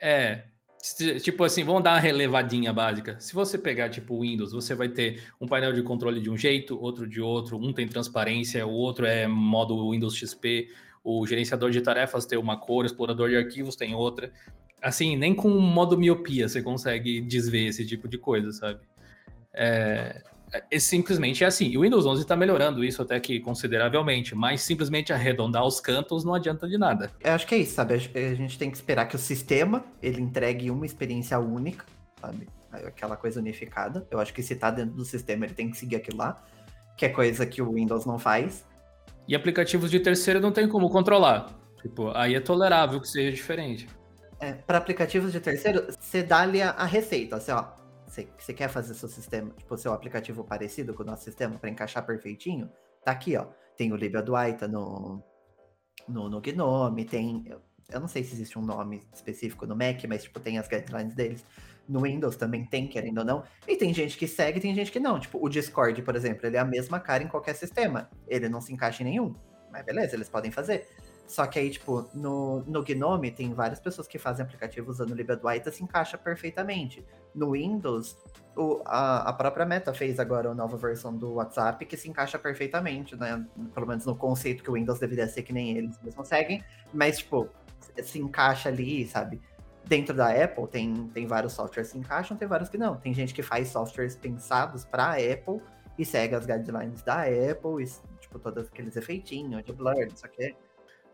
[0.00, 0.44] É,
[1.22, 3.18] Tipo assim, vamos dar uma relevadinha básica.
[3.18, 6.78] Se você pegar tipo Windows, você vai ter um painel de controle de um jeito,
[6.78, 10.68] outro de outro, um tem transparência, o outro é modo Windows XP,
[11.02, 14.30] o gerenciador de tarefas tem uma cor, o explorador de arquivos tem outra.
[14.82, 18.80] Assim, nem com modo miopia você consegue desver esse tipo de coisa, sabe?
[19.54, 20.22] É,
[20.70, 21.66] é, simplesmente é assim.
[21.66, 26.24] E o Windows 11 está melhorando isso até que consideravelmente, mas simplesmente arredondar os cantos
[26.24, 27.10] não adianta de nada.
[27.20, 27.94] Eu acho que é isso, sabe?
[27.94, 31.84] A gente tem que esperar que o sistema ele entregue uma experiência única,
[32.20, 32.48] sabe?
[32.72, 34.06] Aquela coisa unificada.
[34.10, 36.42] Eu acho que se tá dentro do sistema, ele tem que seguir aquilo lá,
[36.96, 38.64] que é coisa que o Windows não faz.
[39.26, 41.48] E aplicativos de terceiro não tem como controlar.
[41.80, 43.88] Tipo, aí é tolerável que seja diferente.
[44.40, 47.83] É, para aplicativos de terceiro, você dá-lhe a, a receita, assim, ó
[48.14, 52.04] você, quer fazer seu sistema, tipo, seu aplicativo parecido com o nosso sistema para encaixar
[52.06, 52.70] perfeitinho?
[53.04, 53.46] Tá aqui, ó.
[53.76, 55.22] Tem o LibreDuaita no,
[56.08, 57.44] no, no Gnome, tem.
[57.90, 61.14] Eu não sei se existe um nome específico no Mac, mas tipo, tem as guidelines
[61.14, 61.44] deles.
[61.86, 63.44] No Windows também tem, querendo ou não.
[63.68, 65.20] E tem gente que segue, tem gente que não.
[65.20, 68.08] Tipo, o Discord, por exemplo, ele é a mesma cara em qualquer sistema.
[68.26, 69.34] Ele não se encaixa em nenhum.
[69.70, 70.88] Mas beleza, eles podem fazer.
[71.26, 75.14] Só que aí, tipo, no, no Gnome tem várias pessoas que fazem aplicativo usando o
[75.14, 77.04] LibreDuaita se encaixa perfeitamente.
[77.34, 78.16] No Windows,
[78.56, 82.38] o, a, a própria Meta fez agora uma nova versão do WhatsApp que se encaixa
[82.38, 83.44] perfeitamente, né?
[83.74, 86.62] Pelo menos no conceito que o Windows deveria ser que nem eles, eles conseguem.
[86.92, 87.48] Mas, tipo,
[88.02, 89.40] se encaixa ali, sabe?
[89.84, 92.96] Dentro da Apple tem, tem vários softwares que encaixam, tem vários que não.
[92.96, 95.60] Tem gente que faz softwares pensados para a Apple
[95.98, 97.82] e segue as guidelines da Apple.
[97.82, 100.56] E, tipo, todos aqueles efeitinhos de blur, não sei o quê.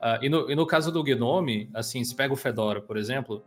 [0.00, 3.42] Uh, e, no, e no caso do Gnome, assim, se pega o Fedora, por exemplo,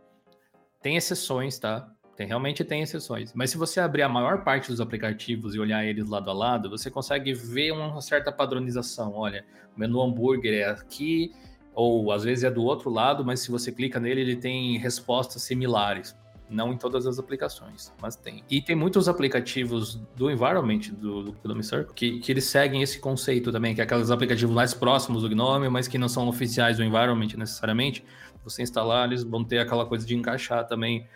[0.80, 1.90] tem exceções, tá?
[2.16, 3.32] Tem, realmente tem exceções.
[3.34, 6.70] Mas se você abrir a maior parte dos aplicativos e olhar eles lado a lado,
[6.70, 9.14] você consegue ver uma certa padronização.
[9.14, 9.44] Olha,
[9.76, 11.32] o menu hambúrguer é aqui,
[11.74, 15.42] ou às vezes é do outro lado, mas se você clica nele, ele tem respostas
[15.42, 16.16] similares.
[16.48, 18.44] Não em todas as aplicações, mas tem.
[18.50, 23.00] E tem muitos aplicativos do environment do, do Gnome Circle que, que eles seguem esse
[23.00, 26.76] conceito também, que é aqueles aplicativos mais próximos do Gnome, mas que não são oficiais
[26.76, 28.04] do environment necessariamente.
[28.44, 31.08] Você instalar, eles vão ter aquela coisa de encaixar também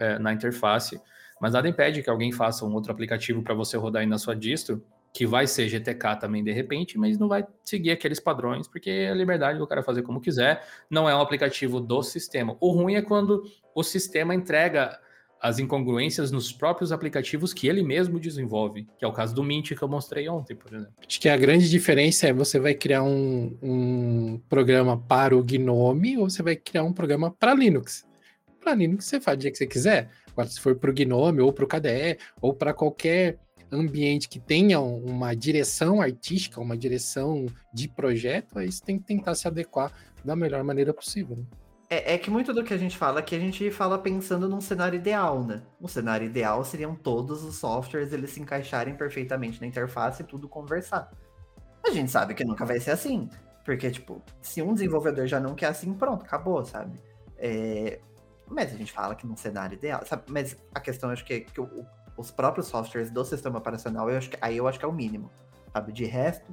[0.00, 1.00] é, na interface.
[1.40, 4.34] Mas nada impede que alguém faça um outro aplicativo para você rodar aí na sua
[4.34, 4.82] distro
[5.12, 9.10] que vai ser GTK também de repente, mas não vai seguir aqueles padrões, porque é
[9.10, 12.56] a liberdade do cara fazer como quiser, não é um aplicativo do sistema.
[12.60, 13.42] O ruim é quando
[13.74, 14.98] o sistema entrega
[15.40, 19.72] as incongruências nos próprios aplicativos que ele mesmo desenvolve, que é o caso do Mint
[19.72, 20.92] que eu mostrei ontem, por exemplo.
[21.06, 26.18] Acho que a grande diferença é você vai criar um, um programa para o Gnome
[26.18, 28.06] ou você vai criar um programa para Linux.
[28.60, 30.10] Para Linux você faz o dia que você quiser.
[30.32, 33.38] Agora, se for para o Gnome ou para o KDE ou para qualquer
[33.72, 39.34] ambiente que tenha uma direção artística, uma direção de projeto, aí você tem que tentar
[39.34, 39.92] se adequar
[40.24, 41.36] da melhor maneira possível.
[41.36, 41.44] Né?
[41.88, 44.60] É, é, que muito do que a gente fala que a gente fala pensando num
[44.60, 45.62] cenário ideal, né?
[45.80, 50.48] Um cenário ideal seriam todos os softwares eles se encaixarem perfeitamente na interface e tudo
[50.48, 51.10] conversar.
[51.84, 53.28] A gente sabe que nunca vai ser assim.
[53.64, 56.98] Porque, tipo, se um desenvolvedor já não quer assim, pronto, acabou, sabe?
[57.36, 57.98] É...
[58.50, 60.24] Mas a gente fala que num cenário ideal, sabe?
[60.28, 61.86] Mas a questão, acho que, é que o,
[62.16, 64.92] os próprios softwares do sistema operacional, eu acho que, aí eu acho que é o
[64.92, 65.30] mínimo,
[65.72, 65.92] sabe?
[65.92, 66.52] De resto,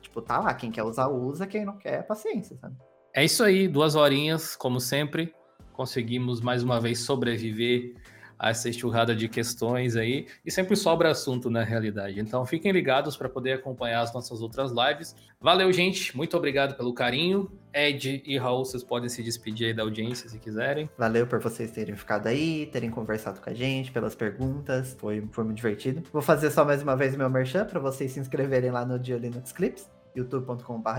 [0.00, 2.76] tipo, tá lá, quem quer usar, usa, quem não quer, paciência, sabe?
[3.12, 5.32] É isso aí, duas horinhas, como sempre.
[5.72, 7.94] Conseguimos mais uma vez sobreviver
[8.40, 12.20] essa enxurrada de questões aí, e sempre sobra assunto na realidade.
[12.20, 15.14] Então fiquem ligados para poder acompanhar as nossas outras lives.
[15.40, 17.50] Valeu, gente, muito obrigado pelo carinho.
[17.72, 20.88] Ed e Raul, vocês podem se despedir aí da audiência se quiserem.
[20.96, 25.44] Valeu por vocês terem ficado aí, terem conversado com a gente, pelas perguntas, foi, foi
[25.44, 26.02] muito divertido.
[26.12, 29.16] Vou fazer só mais uma vez meu merchan para vocês se inscreverem lá no Dia
[29.16, 30.90] Linux Clips youtube.com.br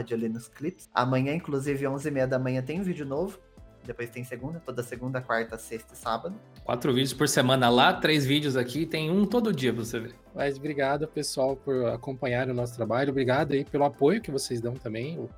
[0.56, 0.90] Clips.
[0.94, 3.40] Amanhã, inclusive, 11h30 da manhã, tem um vídeo novo.
[3.86, 6.36] Depois tem segunda, toda segunda, quarta, sexta e sábado.
[6.64, 10.16] Quatro vídeos por semana lá, três vídeos aqui, tem um todo dia pra você ver.
[10.34, 13.12] Mas obrigado, pessoal, por acompanhar o nosso trabalho.
[13.12, 15.30] Obrigado aí pelo apoio que vocês dão também.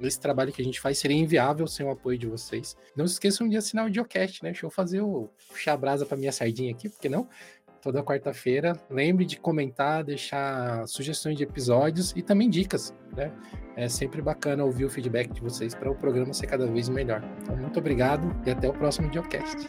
[0.00, 2.76] Esse trabalho que a gente faz seria inviável sem o apoio de vocês.
[2.96, 4.50] Não se esqueçam de assinar o Diocast, né?
[4.50, 7.28] Deixa eu fazer o puxar brasa pra minha sardinha aqui, porque não?
[7.84, 8.72] Toda quarta-feira.
[8.88, 13.30] Lembre de comentar, deixar sugestões de episódios e também dicas, né?
[13.76, 17.22] É sempre bacana ouvir o feedback de vocês para o programa ser cada vez melhor.
[17.42, 19.68] Então, muito obrigado e até o próximo Diocast.